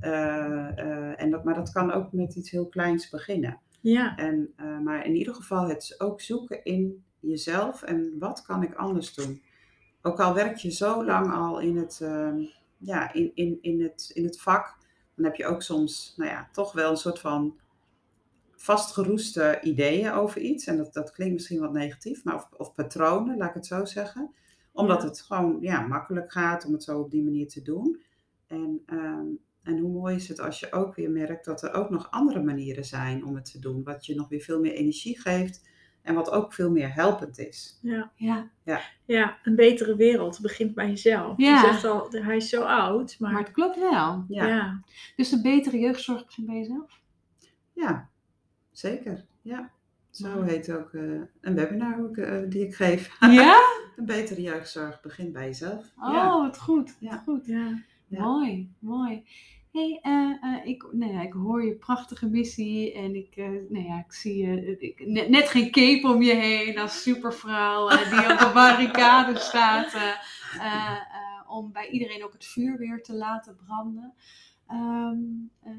Eh, 0.00 0.78
eh, 0.78 1.20
en 1.22 1.30
dat, 1.30 1.44
maar 1.44 1.54
dat 1.54 1.72
kan 1.72 1.92
ook 1.92 2.12
met 2.12 2.34
iets 2.34 2.50
heel 2.50 2.68
kleins 2.68 3.10
beginnen. 3.10 3.60
Ja, 3.80 4.16
En, 4.16 4.52
eh, 4.56 4.78
maar 4.78 5.06
in 5.06 5.14
ieder 5.14 5.34
geval 5.34 5.68
het 5.68 5.94
ook 5.98 6.20
zoeken 6.20 6.64
in 6.64 7.04
jezelf 7.22 7.82
en 7.82 8.18
wat 8.18 8.42
kan 8.42 8.62
ik 8.62 8.74
anders 8.74 9.14
doen. 9.14 9.42
Ook 10.02 10.20
al 10.20 10.34
werk 10.34 10.56
je 10.56 10.70
zo 10.70 11.04
lang 11.04 11.32
al 11.32 11.60
in 11.60 11.76
het, 11.76 11.98
ehm, 12.02 12.40
ja, 12.78 13.12
in, 13.12 13.30
in, 13.34 13.58
in, 13.60 13.82
het, 13.82 14.10
in 14.14 14.24
het 14.24 14.40
vak, 14.40 14.76
dan 15.14 15.24
heb 15.24 15.34
je 15.34 15.46
ook 15.46 15.62
soms 15.62 16.14
nou 16.16 16.30
ja, 16.30 16.48
toch 16.52 16.72
wel 16.72 16.90
een 16.90 16.96
soort 16.96 17.18
van 17.18 17.58
vastgeroeste 18.56 19.58
ideeën 19.62 20.12
over 20.12 20.40
iets. 20.40 20.66
En 20.66 20.76
dat, 20.76 20.92
dat 20.92 21.12
klinkt 21.12 21.34
misschien 21.34 21.60
wat 21.60 21.72
negatief, 21.72 22.24
maar 22.24 22.34
of, 22.34 22.48
of 22.56 22.74
patronen, 22.74 23.36
laat 23.36 23.48
ik 23.48 23.54
het 23.54 23.66
zo 23.66 23.84
zeggen. 23.84 24.34
Omdat 24.72 25.02
Ja. 25.02 25.08
het 25.08 25.20
gewoon 25.20 25.58
ja, 25.60 25.80
makkelijk 25.80 26.32
gaat 26.32 26.64
om 26.64 26.72
het 26.72 26.82
zo 26.82 27.00
op 27.00 27.10
die 27.10 27.22
manier 27.24 27.48
te 27.48 27.62
doen. 27.62 28.02
En, 28.46 28.82
ehm, 28.86 29.26
en 29.62 29.78
hoe 29.78 29.92
mooi 29.92 30.14
is 30.16 30.28
het 30.28 30.40
als 30.40 30.60
je 30.60 30.72
ook 30.72 30.94
weer 30.94 31.10
merkt 31.10 31.44
dat 31.44 31.62
er 31.62 31.72
ook 31.72 31.90
nog 31.90 32.10
andere 32.10 32.42
manieren 32.42 32.84
zijn 32.84 33.24
om 33.24 33.34
het 33.34 33.50
te 33.52 33.58
doen. 33.58 33.82
Wat 33.82 34.06
je 34.06 34.14
nog 34.14 34.28
weer 34.28 34.40
veel 34.40 34.60
meer 34.60 34.72
energie 34.72 35.20
geeft 35.20 35.68
en 36.02 36.14
wat 36.14 36.30
ook 36.30 36.52
veel 36.52 36.70
meer 36.70 36.94
helpend 36.94 37.38
is. 37.38 37.78
ja. 37.82 38.10
Ja, 38.64 38.80
ja, 39.04 39.38
een 39.42 39.54
betere 39.56 39.96
wereld 39.96 40.40
begint 40.40 40.74
bij 40.74 40.88
jezelf. 40.88 41.36
Ja. 41.36 41.54
Je 41.54 41.66
zegt 41.66 41.84
al, 41.84 42.10
hij 42.10 42.36
is 42.36 42.48
zo 42.48 42.62
oud, 42.62 43.16
maar, 43.18 43.32
maar 43.32 43.42
het 43.42 43.52
klopt 43.52 43.78
wel. 43.78 43.90
Ja, 43.90 44.24
ja. 44.28 44.46
ja. 44.46 44.80
Dus 45.16 45.28
de 45.28 45.40
betere 45.40 45.78
jeugdzorg 45.78 46.24
begint 46.26 46.46
bij 46.46 46.56
jezelf. 46.56 47.00
zeker. 48.72 49.24
Ja. 49.42 49.70
Zo 50.10 50.42
heet 50.42 50.72
ook 50.72 50.92
eh, 50.94 51.02
een 51.40 51.54
webinar 51.54 52.00
ook, 52.00 52.16
eh, 52.16 52.38
die 52.48 52.66
ik 52.66 52.74
geef. 52.74 53.16
Ja? 53.20 53.60
Een 53.96 54.06
betere 54.06 54.42
jeugdzorg 54.42 55.00
begint 55.00 55.32
bij 55.32 55.44
jezelf. 55.44 55.92
Oh, 55.98 56.12
Ja. 56.12 56.40
wat 56.40 56.58
goed. 56.58 56.96
Ja. 57.00 57.10
Wat 57.10 57.20
goed. 57.24 57.46
ja. 57.46 57.82
Ja. 58.06 58.22
Mooi, 58.22 58.72
mooi. 58.78 59.24
Hey, 59.72 59.98
eh, 60.02 60.30
eh, 60.40 60.66
ik, 60.66 60.86
nou 60.92 61.12
ja, 61.12 61.22
ik 61.22 61.32
hoor 61.32 61.64
je 61.64 61.74
prachtige 61.74 62.26
missie 62.26 62.92
en 62.92 63.14
ik, 63.14 63.36
eh, 63.36 63.48
nou 63.68 63.84
ja, 63.84 63.98
ik 63.98 64.12
zie 64.12 64.36
je 64.36 64.76
ik, 64.78 65.06
net, 65.06 65.28
net 65.28 65.48
geen 65.48 65.70
cape 65.70 66.08
om 66.08 66.22
je 66.22 66.34
heen 66.34 66.78
als 66.78 67.02
supervrouw 67.02 67.88
die 67.88 68.32
op 68.32 68.38
de 68.38 68.50
barricade 68.54 69.38
staat 69.38 69.94
om 71.52 71.72
bij 71.72 71.88
iedereen 71.88 72.24
ook 72.24 72.32
het 72.32 72.44
vuur 72.44 72.78
weer 72.78 73.02
te 73.02 73.14
laten 73.14 73.56
branden. 73.56 74.14
Ehm, 74.66 75.18
eh, 75.62 75.72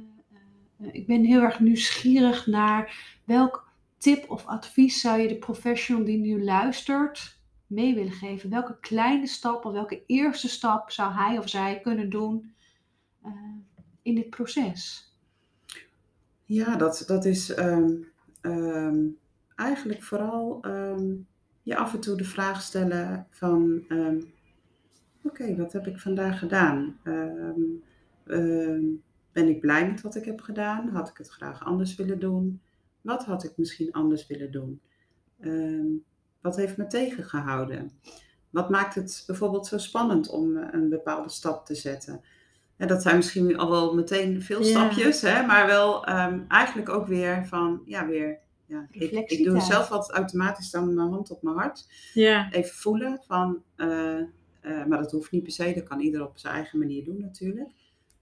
eh, 0.77 0.93
ik 0.93 1.07
ben 1.07 1.23
heel 1.23 1.41
erg 1.41 1.59
nieuwsgierig 1.59 2.47
naar 2.47 3.17
welk 3.25 3.71
tip 3.97 4.29
of 4.29 4.45
advies 4.45 5.01
zou 5.01 5.19
je 5.19 5.27
de 5.27 5.37
professional 5.37 6.05
die 6.05 6.17
nu 6.17 6.43
luistert 6.43 7.39
mee 7.67 7.95
willen 7.95 8.11
geven? 8.11 8.49
Welke 8.49 8.79
kleine 8.79 9.27
stap 9.27 9.65
of 9.65 9.73
welke 9.73 10.03
eerste 10.05 10.49
stap 10.49 10.91
zou 10.91 11.13
hij 11.13 11.37
of 11.37 11.49
zij 11.49 11.79
kunnen 11.79 12.09
doen 12.09 12.51
in 14.03 14.15
dit 14.15 14.29
proces? 14.29 15.11
Ja, 16.45 16.75
dat, 16.75 17.03
dat 17.07 17.25
is 17.25 17.53
ehm, 17.53 17.91
ehm, 18.41 19.05
eigenlijk 19.55 20.03
vooral 20.03 20.61
ehm, 20.61 21.15
je 21.63 21.75
af 21.75 21.93
en 21.93 21.99
toe 21.99 22.17
de 22.17 22.23
vraag 22.23 22.61
stellen 22.61 23.27
van, 23.29 23.83
oké, 25.21 25.55
wat 25.55 25.73
heb 25.73 25.87
ik 25.87 25.99
vandaag 25.99 26.39
gedaan? 26.39 26.99
Ben 29.31 29.47
ik 29.47 29.59
blij 29.59 29.89
met 29.89 30.01
wat 30.01 30.15
ik 30.15 30.25
heb 30.25 30.41
gedaan? 30.41 30.89
Had 30.89 31.09
ik 31.09 31.17
het 31.17 31.29
graag 31.29 31.65
anders 31.65 31.95
willen 31.95 32.19
doen? 32.19 32.61
Wat 33.01 33.25
had 33.25 33.43
ik 33.43 33.57
misschien 33.57 33.91
anders 33.91 34.27
willen 34.27 34.51
doen? 34.51 34.81
Wat 36.41 36.55
heeft 36.55 36.77
me 36.77 36.87
tegengehouden? 36.87 37.91
Wat 38.49 38.69
maakt 38.69 38.95
het 38.95 39.23
bijvoorbeeld 39.27 39.67
zo 39.67 39.77
spannend 39.77 40.29
om 40.29 40.57
eh, 40.57 40.67
een 40.71 40.89
bepaalde 40.89 41.29
stap 41.29 41.65
te 41.65 41.75
zetten? 41.75 42.21
En 42.77 42.87
dat 42.87 43.01
zijn 43.01 43.15
misschien 43.15 43.57
al 43.57 43.69
wel 43.69 43.93
meteen 43.95 44.41
veel 44.41 44.59
Ja. 44.63 44.65
stapjes, 44.65 45.21
hè, 45.21 45.45
maar 45.45 45.67
wel 45.67 46.05
ehm, 46.05 46.39
eigenlijk 46.47 46.89
ook 46.89 47.07
weer 47.07 47.45
van, 47.45 47.81
ja, 47.85 48.07
weer. 48.07 48.41
Ja, 48.65 48.87
ik, 48.91 49.11
ik 49.11 49.43
doe 49.43 49.59
zelf 49.61 49.91
altijd 49.91 50.17
automatisch 50.17 50.71
dan 50.71 50.93
mijn 50.93 51.09
hand 51.09 51.31
op 51.31 51.43
mijn 51.43 51.55
hart. 51.55 51.87
ja. 52.13 52.51
Even 52.51 52.75
voelen 52.75 53.21
van, 53.27 53.63
eh, 53.75 54.17
eh, 54.19 54.25
maar 54.61 54.97
dat 54.97 55.11
hoeft 55.11 55.31
niet 55.31 55.43
per 55.43 55.51
se, 55.51 55.73
dat 55.75 55.83
kan 55.83 55.99
ieder 55.99 56.27
op 56.27 56.37
zijn 56.37 56.53
eigen 56.53 56.79
manier 56.79 57.03
doen 57.03 57.19
natuurlijk. 57.19 57.69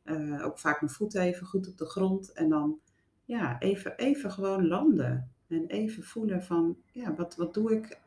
Eh, 0.03 0.45
ook 0.45 0.59
vaak 0.59 0.81
mijn 0.81 0.93
voeten 0.93 1.21
even 1.21 1.45
goed 1.47 1.67
op 1.67 1.77
de 1.77 1.85
grond 1.85 2.31
en 2.33 2.49
dan 2.49 2.79
ja, 3.25 3.59
even, 3.59 3.97
even 3.97 4.31
gewoon 4.31 4.67
landen. 4.67 5.31
En 5.47 5.67
even 5.67 6.03
voelen 6.03 6.43
van, 6.43 6.77
ja, 6.91 7.13
wat, 7.15 7.35
wat 7.35 7.53
doe 7.53 7.73
ik 7.75 7.99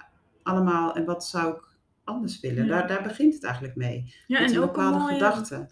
allemaal 0.42 0.94
en 0.94 1.04
wat 1.04 1.24
zou 1.26 1.54
ik 1.57 1.62
anders 2.04 2.40
willen? 2.40 2.64
Ja. 2.64 2.70
Daar, 2.70 2.88
daar 2.88 3.02
begint 3.02 3.35
het 3.35 3.44
eigenlijk 3.44 3.76
mee. 3.76 4.14
ja 4.26 4.40
met 4.40 4.50
en 4.50 4.57
een 4.57 4.62
bepaalde 4.66 4.98
mooie, 4.98 5.12
gedachte. 5.12 5.68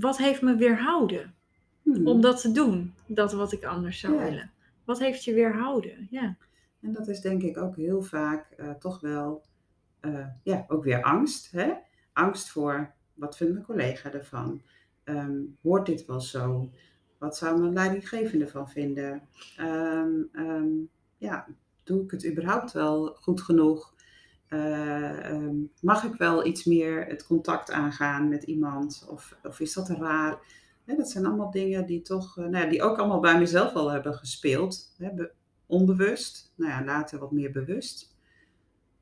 Wat 0.00 0.18
heeft 0.18 0.42
me 0.42 0.56
weerhouden 0.56 1.34
Hmm. 1.82 2.06
om 2.06 2.20
dat 2.20 2.40
te 2.40 2.52
doen? 2.52 2.94
Dat 3.06 3.32
wat 3.32 3.52
ik 3.52 3.64
anders 3.64 4.00
zou 4.00 4.14
Ja. 4.14 4.22
willen. 4.24 4.50
Wat 4.84 4.98
heeft 4.98 5.24
je 5.24 5.34
weerhouden? 5.34 6.06
Ja. 6.10 6.36
En 6.80 6.92
dat 6.92 7.08
is 7.08 7.20
denk 7.20 7.42
ik 7.42 7.56
ook 7.58 7.76
heel 7.76 8.02
vaak 8.02 8.50
eh, 8.50 8.70
toch 8.70 9.00
wel, 9.00 9.42
eh, 10.00 10.26
ja, 10.42 10.64
ook 10.68 10.84
weer 10.84 11.02
angst. 11.02 11.50
Hè? 11.50 11.72
Angst 12.12 12.50
voor, 12.50 12.92
wat 13.14 13.36
vindt 13.36 13.52
mijn 13.52 13.64
collega 13.64 14.12
ervan? 14.12 14.62
Ehm, 15.04 15.40
hoort 15.62 15.86
dit 15.86 16.06
wel 16.06 16.20
zo? 16.20 16.70
Wat 17.18 17.36
zou 17.36 17.60
mijn 17.60 17.72
leidinggevende 17.72 18.48
van 18.48 18.68
vinden? 18.70 19.22
Ehm, 19.56 20.10
ehm, 20.32 20.68
ja, 21.18 21.46
doe 21.82 22.02
ik 22.04 22.10
het 22.10 22.26
überhaupt 22.26 22.72
wel 22.72 23.06
goed 23.20 23.40
genoeg? 23.40 23.94
Eh, 24.52 25.30
ehm, 25.30 25.56
mag 25.80 26.04
ik 26.04 26.14
wel 26.14 26.46
iets 26.46 26.64
meer 26.64 27.04
het 27.04 27.26
contact 27.26 27.70
aangaan 27.70 28.28
met 28.28 28.42
iemand? 28.42 29.06
Of, 29.10 29.36
of 29.42 29.60
is 29.60 29.72
dat 29.72 29.88
raar? 29.88 30.38
Dat 30.84 31.10
zijn 31.10 31.26
allemaal 31.26 31.50
dingen 31.50 31.86
die 31.86 32.02
toch, 32.02 32.38
eh, 32.38 32.44
nou 32.44 32.64
ja, 32.64 32.70
die 32.70 32.82
ook 32.82 32.98
allemaal 32.98 33.20
bij 33.20 33.38
mezelf 33.38 33.72
wel 33.72 33.90
hebben 33.90 34.14
gespeeld. 34.14 34.96
Onbewust, 35.66 36.52
nou 36.56 36.70
ja, 36.70 36.84
later 36.84 37.18
wat 37.18 37.32
meer 37.32 37.50
bewust. 37.50 38.16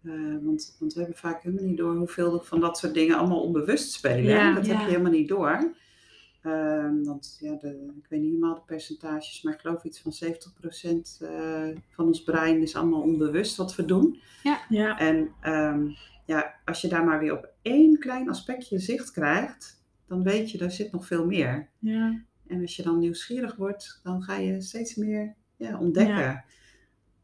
Eh, 0.02 0.12
want, 0.42 0.76
want 0.78 0.92
we 0.92 1.00
hebben 1.00 1.18
vaak 1.18 1.42
helemaal 1.42 1.64
niet 1.64 1.76
door 1.76 1.94
hoeveel 1.94 2.40
van 2.40 2.60
dat 2.60 2.78
soort 2.78 2.94
dingen 2.94 3.16
allemaal 3.16 3.42
onbewust 3.42 3.92
spelen. 3.92 4.24
Ja, 4.24 4.54
dat 4.54 4.66
ja. 4.66 4.72
heb 4.72 4.80
je 4.80 4.90
helemaal 4.90 5.12
niet 5.12 5.28
door. 5.28 5.74
Ehm, 6.42 7.02
want 7.02 7.36
ja, 7.40 7.54
de, 7.54 7.92
ik 7.96 8.06
weet 8.08 8.20
niet 8.20 8.28
helemaal 8.28 8.54
de 8.54 8.60
percentages, 8.66 9.42
maar 9.42 9.52
ik 9.52 9.60
geloof 9.60 9.84
iets 9.84 10.00
van 10.00 10.12
70% 10.12 11.18
eh, 11.20 11.68
van 11.88 12.06
ons 12.06 12.22
brein 12.22 12.62
is 12.62 12.76
allemaal 12.76 13.02
onbewust 13.02 13.56
wat 13.56 13.76
we 13.76 13.84
doen. 13.84 14.20
Ja. 14.68 14.98
En 14.98 15.30
ehm, 15.40 15.88
ja, 16.26 16.54
als 16.64 16.80
je 16.80 16.88
daar 16.88 17.04
maar 17.04 17.18
weer 17.18 17.36
op 17.36 17.48
één 17.62 17.98
klein 17.98 18.30
aspectje 18.30 18.78
zicht 18.78 19.10
krijgt, 19.10 19.82
dan 20.06 20.22
weet 20.22 20.50
je, 20.50 20.58
daar 20.58 20.70
zit 20.70 20.92
nog 20.92 21.06
veel 21.06 21.26
meer. 21.26 21.68
Ja. 21.78 22.24
En 22.46 22.60
als 22.60 22.76
je 22.76 22.82
dan 22.82 22.98
nieuwsgierig 22.98 23.56
wordt, 23.56 24.00
dan 24.02 24.22
ga 24.22 24.36
je 24.36 24.60
steeds 24.60 24.94
meer 24.94 25.34
ja, 25.56 25.78
ontdekken. 25.78 26.16
Ja. 26.16 26.44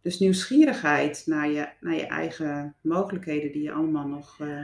Dus 0.01 0.19
nieuwsgierigheid 0.19 1.23
naar 1.27 1.51
je, 1.51 1.69
naar 1.81 1.95
je 1.95 2.07
eigen 2.07 2.75
mogelijkheden 2.81 3.53
die 3.53 3.63
je 3.63 3.73
allemaal 3.73 4.07
nog 4.07 4.41
eh, 4.41 4.63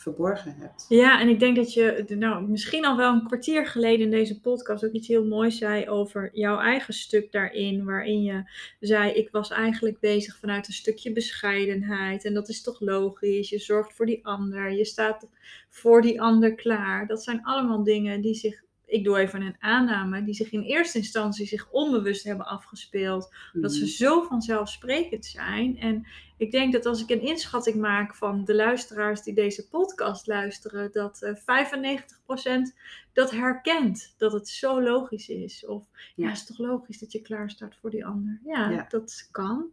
verborgen 0.00 0.54
hebt. 0.58 0.86
Ja, 0.88 1.20
en 1.20 1.28
ik 1.28 1.38
denk 1.40 1.56
dat 1.56 1.74
je 1.74 2.04
nou, 2.08 2.48
misschien 2.48 2.86
al 2.86 2.96
wel 2.96 3.12
een 3.12 3.26
kwartier 3.26 3.66
geleden 3.66 4.00
in 4.00 4.10
deze 4.10 4.40
podcast 4.40 4.84
ook 4.84 4.92
iets 4.92 5.08
heel 5.08 5.24
moois 5.24 5.58
zei 5.58 5.88
over 5.88 6.30
jouw 6.32 6.58
eigen 6.58 6.94
stuk 6.94 7.32
daarin. 7.32 7.84
Waarin 7.84 8.22
je 8.22 8.50
zei, 8.80 9.12
ik 9.12 9.30
was 9.30 9.50
eigenlijk 9.50 10.00
bezig 10.00 10.36
vanuit 10.36 10.66
een 10.66 10.72
stukje 10.72 11.12
bescheidenheid. 11.12 12.24
En 12.24 12.34
dat 12.34 12.48
is 12.48 12.62
toch 12.62 12.80
logisch. 12.80 13.48
Je 13.48 13.58
zorgt 13.58 13.92
voor 13.92 14.06
die 14.06 14.26
ander. 14.26 14.72
Je 14.72 14.84
staat 14.84 15.28
voor 15.68 16.02
die 16.02 16.20
ander 16.20 16.54
klaar. 16.54 17.06
Dat 17.06 17.22
zijn 17.22 17.44
allemaal 17.44 17.84
dingen 17.84 18.20
die 18.20 18.34
zich, 18.34 18.62
ik 18.90 19.04
doe 19.04 19.18
even 19.18 19.42
een 19.42 19.56
aanname, 19.58 20.24
die 20.24 20.34
zich 20.34 20.50
in 20.52 20.62
eerste 20.62 20.98
instantie 20.98 21.46
zich 21.46 21.70
onbewust 21.70 22.24
hebben 22.24 22.46
afgespeeld. 22.46 23.34
Dat 23.52 23.72
ze 23.72 23.78
Mhm. 23.80 23.88
zo 23.90 24.22
vanzelfsprekend 24.22 25.26
zijn. 25.26 25.78
En 25.78 26.06
ik 26.36 26.50
denk 26.50 26.72
dat 26.72 26.86
als 26.86 27.02
ik 27.02 27.10
een 27.10 27.20
inschatting 27.26 27.76
maak 27.76 28.14
van 28.14 28.44
de 28.44 28.54
luisteraars 28.54 29.22
die 29.22 29.34
deze 29.34 29.68
podcast 29.68 30.26
luisteren, 30.26 30.92
dat 30.92 31.22
eh 31.22 31.34
95% 31.34 32.74
dat 33.12 33.30
herkent. 33.30 34.14
Dat 34.18 34.32
het 34.32 34.48
zo 34.48 34.82
logisch 34.82 35.28
is. 35.28 35.66
Of 35.66 35.86
ja, 36.14 36.26
Ja. 36.26 36.32
is 36.32 36.46
toch 36.46 36.58
logisch 36.58 36.98
dat 36.98 37.12
je 37.12 37.20
klaar 37.20 37.50
staat 37.50 37.76
voor 37.80 37.90
die 37.90 38.06
ander. 38.06 38.40
Ja, 38.44 38.70
Ja. 38.70 38.86
dat 38.88 39.28
kan. 39.30 39.64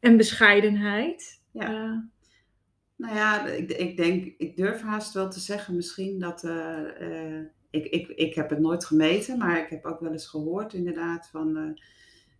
En 0.00 0.16
bescheidenheid. 0.16 1.40
Ja. 1.50 1.68
Eh, 1.68 1.98
Nou 2.96 3.14
ja, 3.16 3.46
ik, 3.46 3.70
ik 3.72 3.96
denk, 3.96 4.34
ik 4.38 4.56
durf 4.56 4.80
haast 4.82 5.12
wel 5.14 5.30
te 5.30 5.40
zeggen 5.40 5.76
misschien 5.76 6.18
dat. 6.18 6.44
eh, 6.44 7.40
ik, 7.74 7.86
ik, 7.86 8.08
ik 8.08 8.34
heb 8.34 8.50
het 8.50 8.58
nooit 8.58 8.84
gemeten, 8.84 9.38
maar 9.38 9.58
ik 9.58 9.70
heb 9.70 9.84
ook 9.84 10.00
wel 10.00 10.12
eens 10.12 10.26
gehoord 10.26 10.72
inderdaad 10.72 11.28
van. 11.28 11.56
eh, 11.56 11.72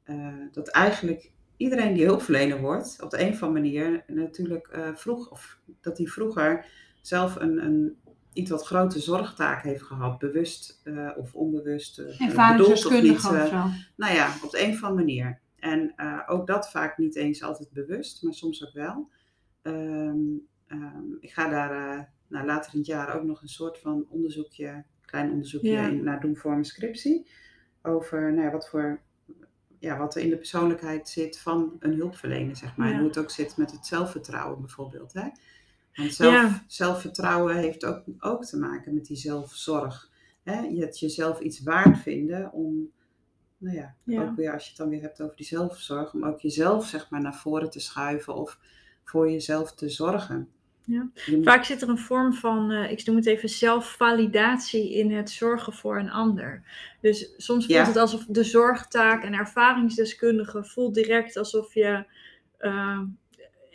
eh, 0.04 0.34
dat 0.52 0.68
eigenlijk 0.68 1.30
iedereen 1.56 1.94
die 1.94 2.04
hulpverlener 2.04 2.60
wordt, 2.60 3.02
op 3.02 3.10
de 3.10 3.20
een 3.20 3.32
of 3.32 3.42
andere 3.42 3.62
manier 3.62 4.04
natuurlijk 4.06 4.66
eh, 4.66 4.94
vroeg. 4.94 5.30
Of 5.30 5.58
dat 5.80 5.98
hij 5.98 6.06
vroeger 6.06 6.66
zelf 7.00 7.36
een, 7.36 7.64
een 7.64 7.96
iets 8.32 8.50
wat 8.50 8.66
grote 8.66 9.00
zorgtaak 9.00 9.62
heeft 9.62 9.82
gehad, 9.82 10.18
bewust 10.18 10.82
of 11.16 11.34
onbewust. 11.34 12.02
bedoeld 12.56 12.86
of 12.86 13.02
niet, 13.02 13.20
zo. 13.20 13.32
nou 13.96 14.14
ja, 14.14 14.34
op 14.42 14.50
de 14.50 14.62
een 14.62 14.72
of 14.72 14.82
andere 14.82 15.04
manier. 15.04 15.40
En 15.58 15.94
ook 16.26 16.46
dat 16.46 16.70
vaak 16.70 16.98
niet 16.98 17.16
eens 17.16 17.42
altijd 17.42 17.70
bewust, 17.72 18.22
maar 18.22 18.34
soms 18.34 18.66
ook 18.66 18.72
wel. 18.72 19.08
Ehm, 19.62 20.18
ehm, 20.66 21.12
ik 21.20 21.32
ga 21.32 21.48
daar 21.48 22.12
nou, 22.28 22.46
later 22.46 22.72
in 22.72 22.78
het 22.78 22.88
jaar 22.88 23.16
ook 23.16 23.24
nog 23.24 23.42
een 23.42 23.48
soort 23.48 23.78
van 23.78 24.06
onderzoekje, 24.08 24.84
klein 25.04 25.30
onderzoekje 25.30 25.70
Ja. 25.70 25.88
naar 25.90 26.20
doen 26.20 26.36
voor 26.36 26.50
mijn 26.50 26.64
scriptie. 26.64 27.26
Over 27.82 28.32
nou 28.32 28.44
ja, 28.44 28.50
wat, 28.50 28.68
voor, 28.68 29.00
ja, 29.78 29.98
wat 29.98 30.14
er 30.14 30.22
in 30.22 30.28
de 30.30 30.36
persoonlijkheid 30.36 31.08
zit 31.08 31.38
van 31.38 31.76
een 31.78 31.94
hulpverlener, 31.94 32.56
zeg 32.56 32.76
maar. 32.76 32.86
Ja. 32.88 32.92
En 32.92 32.98
hoe 32.98 33.08
het 33.08 33.18
ook 33.18 33.30
zit 33.30 33.56
met 33.56 33.70
het 33.70 33.86
zelfvertrouwen 33.86 34.60
bijvoorbeeld. 34.60 35.12
Hè? 35.12 35.28
Want 35.94 36.14
zelf, 36.14 36.62
zelfvertrouwen 36.66 37.56
heeft 37.56 37.84
ook, 37.84 38.02
ook 38.18 38.44
te 38.44 38.58
maken 38.58 38.94
met 38.94 39.06
die 39.06 39.16
zelfzorg. 39.16 40.10
Hè? 40.42 40.60
Je 40.60 40.80
het 40.80 40.98
jezelf 40.98 41.40
iets 41.40 41.62
waard 41.62 41.98
vinden 41.98 42.52
om, 42.52 42.90
nou 43.58 43.76
ja, 43.76 43.94
Ja. 44.02 44.22
ook 44.22 44.36
weer 44.36 44.52
als 44.52 44.62
je 44.62 44.68
het 44.68 44.78
dan 44.78 44.88
weer 44.88 45.02
hebt 45.02 45.20
over 45.20 45.36
die 45.36 45.46
zelfzorg, 45.46 46.14
om 46.14 46.24
ook 46.24 46.40
jezelf 46.40 46.86
zeg 46.86 47.10
maar 47.10 47.20
naar 47.20 47.34
voren 47.36 47.70
te 47.70 47.80
schuiven 47.80 48.34
of 48.34 48.58
voor 49.04 49.30
jezelf 49.30 49.74
te 49.74 49.88
zorgen. 49.88 50.48
Ja. 50.86 51.08
Vaak 51.42 51.64
zit 51.64 51.82
er 51.82 51.88
een 51.88 51.98
vorm 51.98 52.32
van, 52.34 52.70
eh, 52.70 52.90
ik 52.90 53.04
noem 53.06 53.16
het 53.16 53.26
even 53.26 53.48
zelfvalidatie 53.48 54.94
in 54.94 55.12
het 55.12 55.30
zorgen 55.30 55.72
voor 55.72 55.98
een 55.98 56.10
ander. 56.10 56.62
Dus 57.00 57.32
soms 57.36 57.66
voelt 57.66 57.78
Ja. 57.78 57.86
het 57.86 57.96
alsof 57.96 58.24
de 58.28 58.44
zorgtaak 58.44 59.24
en 59.24 59.32
ervaringsdeskundige 59.34 60.64
voelt 60.64 60.94
direct 60.94 61.36
alsof 61.36 61.74
je 61.74 62.04
eh, 62.58 63.00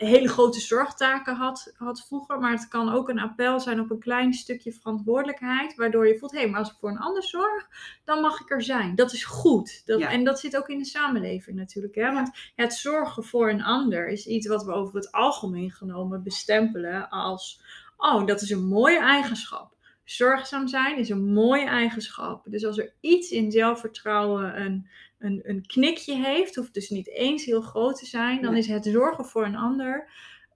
hele 0.06 0.28
grote 0.28 0.60
zorgtaken 0.60 1.36
had, 1.36 1.74
had 1.78 2.06
vroeger. 2.08 2.40
Maar 2.40 2.52
het 2.52 2.68
kan 2.68 2.94
ook 2.94 3.10
een 3.10 3.20
appel 3.20 3.60
zijn 3.60 3.80
op 3.80 3.92
een 3.92 4.00
klein 4.00 4.34
stukje 4.34 4.74
verantwoordelijkheid. 4.74 5.76
Waardoor 5.76 6.08
je 6.08 6.18
voelt, 6.18 6.32
hé, 6.32 6.48
maar 6.48 6.60
als 6.60 6.70
ik 6.70 6.78
voor 6.80 6.90
een 6.90 7.00
ander 7.00 7.24
zorg, 7.24 7.68
dan 8.06 8.22
mag 8.22 8.40
ik 8.40 8.52
er 8.52 8.62
zijn. 8.62 8.96
Dat 8.96 9.14
is 9.14 9.24
goed. 9.24 9.82
Dat, 9.86 10.00
Ja. 10.00 10.10
En 10.10 10.24
dat 10.24 10.40
zit 10.40 10.58
ook 10.58 10.68
in 10.70 10.78
de 10.78 10.86
samenleving 10.86 11.58
natuurlijk. 11.58 11.96
Hè? 11.96 12.14
Want 12.14 12.32
het 12.56 12.74
zorgen 12.74 13.24
voor 13.24 13.50
een 13.50 13.64
ander 13.64 14.08
is 14.08 14.28
iets 14.28 14.48
wat 14.48 14.64
we 14.64 14.72
over 14.72 14.96
het 14.96 15.12
algemeen 15.12 15.72
genomen 15.72 16.24
bestempelen 16.24 17.10
als, 17.10 17.62
oh, 17.98 18.26
dat 18.26 18.42
is 18.42 18.50
een 18.50 18.68
mooie 18.68 19.00
eigenschap. 19.00 19.78
Zorgzaam 20.04 20.68
zijn 20.68 20.98
is 20.98 21.10
een 21.10 21.34
mooie 21.34 21.66
eigenschap. 21.66 22.46
Dus 22.50 22.66
als 22.66 22.78
er 22.78 22.94
iets 23.00 23.32
in 23.32 23.52
zelfvertrouwen 23.52 24.62
een, 24.62 24.88
een, 25.20 25.40
een 25.44 25.66
knikje 25.66 26.16
heeft, 26.16 26.56
hoeft 26.56 26.74
dus 26.74 26.90
niet 26.90 27.10
eens 27.10 27.46
heel 27.46 27.62
groot 27.62 28.00
te 28.00 28.06
zijn, 28.06 28.42
dan 28.42 28.52
Nee. 28.52 28.60
is 28.60 28.68
het 28.68 28.86
zorgen 28.86 29.26
voor 29.26 29.46
een 29.46 29.56
ander 29.56 30.10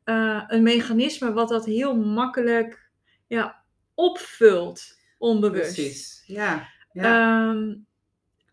eh, 0.03 0.43
een 0.47 0.63
mechanisme 0.63 1.33
wat 1.33 1.49
dat 1.49 1.65
heel 1.65 1.95
makkelijk 1.95 2.89
ja, 3.27 3.63
opvult, 3.93 4.99
onbewust. 5.17 5.73
Precies. 5.73 6.23
Ja, 6.25 6.67
ja 6.91 7.49
Ehm, 7.51 7.75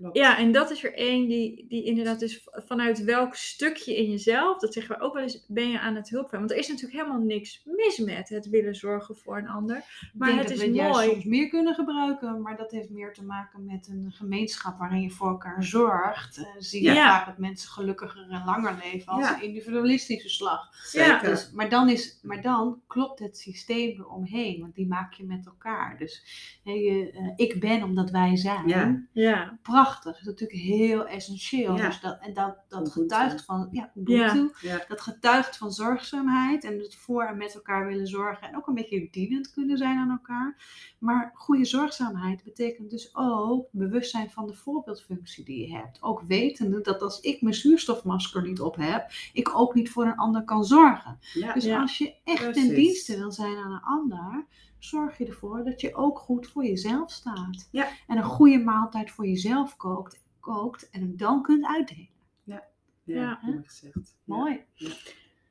klopt. 0.01 0.17
ja, 0.17 0.39
en 0.39 0.53
dat 0.53 0.71
is 0.71 0.85
er 0.85 0.95
één 0.95 1.29
die, 1.29 1.65
die 1.69 1.85
inderdaad 1.85 2.19
dus 2.21 2.49
vanuit 2.53 3.05
welk 3.05 3.35
stukje 3.35 3.97
in 3.97 4.11
jezelf, 4.11 4.59
dat 4.59 4.73
zeggen 4.73 4.97
we 4.99 5.03
ook 5.05 5.15
wel 5.15 5.23
eens, 5.23 5.45
ben 5.49 5.69
je 5.71 5.81
aan 5.81 5.95
het 5.95 6.09
hulpen. 6.09 6.39
Want 6.39 6.51
er 6.51 6.57
is 6.57 6.69
natuurlijk 6.69 7.01
helemaal 7.03 7.23
niks 7.27 7.63
mis 7.65 7.99
met 7.99 8.29
het 8.29 8.49
willen 8.49 8.75
zorgen 8.75 9.17
voor 9.17 9.39
een 9.39 9.49
ander. 9.49 9.85
Maar 10.15 10.29
het 10.33 10.43
dat 10.43 10.51
is 10.51 10.59
we 10.65 10.71
mooi. 10.71 11.09
soms 11.11 11.25
meer 11.25 11.49
kunnen 11.49 11.75
gebruiken, 11.75 12.41
maar 12.43 12.57
dat 12.57 12.71
heeft 12.71 12.91
meer 12.91 13.13
te 13.13 13.25
maken 13.25 13.65
met 13.65 13.89
een 13.89 14.13
gemeenschap 14.13 14.79
waarin 14.79 15.01
je 15.03 15.11
voor 15.11 15.29
elkaar 15.29 15.65
zorgt. 15.65 16.37
Eh, 16.39 16.45
zie 16.59 16.83
je 16.83 16.93
Ja. 16.93 17.17
vaak 17.19 17.27
dat 17.27 17.39
mensen 17.39 17.71
gelukkiger 17.71 18.27
en 18.31 18.43
langer 18.45 18.79
leven 18.83 19.13
als 19.13 19.23
Ja. 19.29 19.35
een 19.35 19.43
individualistische 19.43 20.29
slag. 20.29 20.69
Zeker. 20.85 21.29
Dus, 21.29 21.51
maar, 21.53 21.69
dan 21.69 21.89
is, 21.89 22.19
maar 22.23 22.43
dan 22.43 22.81
klopt 22.87 23.19
het 23.19 23.39
systeem 23.39 23.91
eromheen, 23.99 24.61
want 24.61 24.75
die 24.75 24.87
maak 24.87 25.13
je 25.13 25.25
met 25.25 25.47
elkaar. 25.47 25.99
Dus 25.99 26.25
eh, 26.65 27.09
ik 27.37 27.61
ben 27.61 27.83
omdat 27.83 28.11
wij 28.11 28.37
zijn. 28.37 28.69
Ja. 28.69 29.03
Ja, 29.13 29.59
Prachtig, 29.63 29.90
is 29.99 30.23
natuurlijk 30.23 30.61
heel 30.61 31.07
essentieel. 31.07 31.77
Ja. 31.77 31.87
Dus 31.87 32.01
dat, 32.01 32.19
en 32.21 32.35
dat, 32.35 32.57
dat 32.69 32.93
getuigt 32.93 33.45
van, 33.45 33.69
ja, 33.71 33.81
Ja. 33.95 34.01
Ubuntu. 34.01 34.53
Ja. 34.61 34.85
dat 34.89 35.01
getuigt 35.01 35.57
van 35.57 35.73
zorgzaamheid 35.73 36.65
en 36.65 36.79
het 36.79 36.95
voor 36.97 37.23
en 37.25 37.37
met 37.37 37.55
elkaar 37.55 37.87
willen 37.87 38.07
zorgen 38.07 38.49
en 38.49 38.57
ook 38.57 38.67
een 38.67 38.75
beetje 38.75 39.09
dienend 39.11 39.51
kunnen 39.53 39.79
zijn 39.79 39.99
aan 39.99 40.11
elkaar. 40.11 40.57
Maar 40.99 41.31
goede 41.35 41.65
zorgzaamheid 41.65 42.45
betekent 42.45 42.91
dus 42.91 43.11
ook 43.17 43.69
bewustzijn 43.73 44.31
van 44.31 44.47
de 44.47 44.55
voorbeeldfunctie 44.55 45.45
die 45.45 45.67
je 45.69 45.77
hebt. 45.77 46.03
Ook 46.03 46.23
wetende 46.23 46.81
dat 46.81 47.03
als 47.03 47.21
ik 47.21 47.43
mijn 47.43 47.55
zuurstofmasker 47.55 48.43
niet 48.43 48.61
op 48.61 48.77
heb, 48.77 49.11
ik 49.33 49.59
ook 49.59 49.75
niet 49.75 49.91
voor 49.91 50.05
een 50.07 50.17
ander 50.17 50.45
kan 50.45 50.65
zorgen. 50.65 51.19
Ja. 51.35 51.53
Dus 51.53 51.65
Ja. 51.65 51.81
als 51.81 51.99
je 51.99 52.15
echt 52.25 52.43
Precies. 52.43 52.67
ten 52.67 52.75
dienste 52.75 53.17
wil 53.19 53.33
zijn 53.33 53.57
aan 53.57 53.73
een 53.73 53.83
ander, 53.83 54.47
zorg 54.81 55.19
je 55.19 55.27
ervoor 55.27 55.65
dat 55.65 55.81
je 55.81 55.95
ook 55.95 56.19
goed 56.19 56.47
voor 56.49 56.65
jezelf 56.65 57.11
staat. 57.11 57.69
Ja. 57.71 57.89
En 58.07 58.17
een 58.17 58.23
goede 58.23 58.59
maaltijd 58.59 59.11
voor 59.11 59.27
jezelf 59.27 59.77
kookt, 59.77 60.21
kookt 60.41 60.91
en 60.91 61.01
hem 61.01 61.17
dan 61.17 61.43
kunt 61.43 61.67
uitdelen. 61.67 62.09
Ja, 62.45 62.63
Ja. 63.05 63.39
mooi 63.43 63.61
gezegd. 63.65 63.95
Ja. 63.95 64.03
Mooi. 64.25 64.65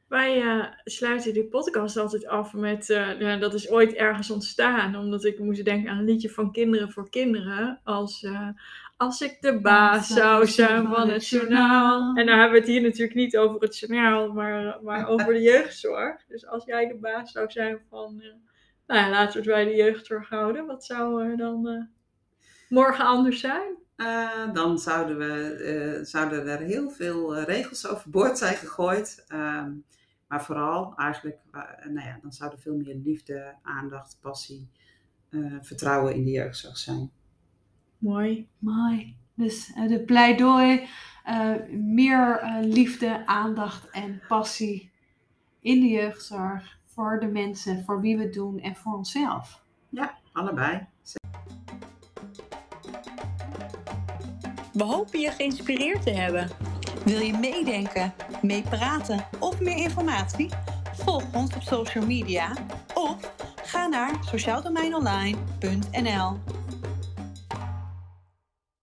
wij 0.08 0.42
eh, 0.42 0.65
sluiten 0.84 1.34
die 1.34 1.46
podcast 1.46 1.98
altijd 1.98 2.28
af 2.28 2.54
met, 2.54 2.89
eh, 2.89 3.20
ja, 3.20 3.38
dat 3.38 3.54
is 3.54 3.70
ooit 3.70 3.94
ergens 3.94 4.30
ontstaan, 4.32 4.96
omdat 4.96 5.26
ik 5.26 5.39
moest 5.39 5.65
denken 5.65 5.92
aan 5.92 5.98
een 5.98 6.06
liedje 6.06 6.30
van 6.30 6.52
Kinderen 6.52 6.92
voor 6.92 7.10
Kinderen, 7.10 7.80
als... 7.84 8.24
eh, 8.24 8.48
als 8.98 9.22
ik 9.22 9.38
de 9.42 9.60
baas 9.62 10.08
zou 10.08 10.48
zijn 10.48 10.88
van 10.88 11.10
het 11.10 11.28
journaal. 11.28 12.15
En 12.15 12.26
daar 12.26 12.36
hebben 12.39 12.52
we 12.54 12.60
het 12.60 12.68
hier 12.68 12.82
natuurlijk 12.82 13.15
niet 13.15 13.38
over 13.38 13.62
het 13.62 13.78
journaal, 13.80 14.34
maar, 14.34 14.80
maar 14.84 15.08
over 15.12 15.34
de 15.34 15.42
jeugdzorg. 15.42 16.26
Dus 16.28 16.48
als 16.48 16.65
jij 16.65 16.88
de 16.88 16.96
baas 16.96 17.32
zou 17.32 17.52
zijn 17.52 17.80
van, 17.89 18.22
eh, 18.22 18.28
nou 18.89 18.99
ja, 19.02 19.10
laten 19.10 19.32
we 19.32 19.52
het 19.52 19.63
bij 19.63 19.65
de 19.65 19.75
jeugdzorg 19.75 20.30
houden. 20.30 20.65
Wat 20.65 20.86
zou 20.86 21.23
er 21.23 21.38
dan 21.38 21.67
eh, 21.67 21.84
morgen 22.69 23.06
anders 23.06 23.39
zijn? 23.39 23.78
Eh, 23.95 24.54
dan 24.54 24.80
zouden, 24.80 25.17
we, 25.17 25.54
eh, 25.54 26.06
zouden 26.06 26.47
er 26.47 26.60
heel 26.60 26.89
veel 26.89 27.39
regels 27.39 27.88
overboord 27.88 28.38
zijn 28.38 28.56
gegooid. 28.56 29.25
Ehm, 29.28 29.71
maar 30.28 30.43
vooral 30.43 30.93
eigenlijk, 30.95 31.38
nou 31.84 32.08
ja, 32.08 32.19
dan 32.21 32.34
zou 32.34 32.52
er 32.52 32.60
veel 32.60 32.75
meer 32.75 32.95
liefde, 32.95 33.56
aandacht, 33.62 34.17
passie, 34.21 34.69
eh, 35.30 35.56
vertrouwen 35.62 36.15
in 36.15 36.23
de 36.23 36.32
jeugdzorg 36.32 36.78
zijn. 36.78 37.12
Mooi. 37.97 38.47
Mooi. 38.58 39.15
Dus 39.34 39.71
de 39.88 40.04
pleidooi, 40.06 40.88
eh, 41.23 41.56
meer 41.71 42.38
eh, 42.38 42.58
liefde, 42.62 43.25
aandacht 43.25 43.89
en 43.89 44.21
passie 44.28 44.91
in 45.60 45.80
de 45.80 45.88
jeugdzorg 45.88 46.79
voor 46.99 47.19
de 47.19 47.27
mensen, 47.27 47.83
voor 47.85 48.01
wie 48.01 48.17
we 48.17 48.23
het 48.23 48.33
doen 48.33 48.59
en 48.59 48.75
voor 48.75 48.93
onszelf. 48.93 49.63
Allebei. 50.31 50.88
We 54.73 54.83
hopen 54.83 55.19
je 55.19 55.31
geïnspireerd 55.31 56.03
te 56.03 56.12
hebben. 56.12 56.49
Wil 57.05 57.19
je 57.19 57.38
meedenken, 57.38 58.13
meepraten 58.41 59.25
of 59.39 59.59
meer 59.59 59.77
informatie? 59.77 60.49
Volg 60.93 61.23
ons 61.33 61.55
op 61.55 61.62
social 61.62 62.05
media 62.05 62.53
of 62.93 63.33
ga 63.63 63.88
naar 63.88 64.17
sociaaldomeinonline.nl. 64.21 66.59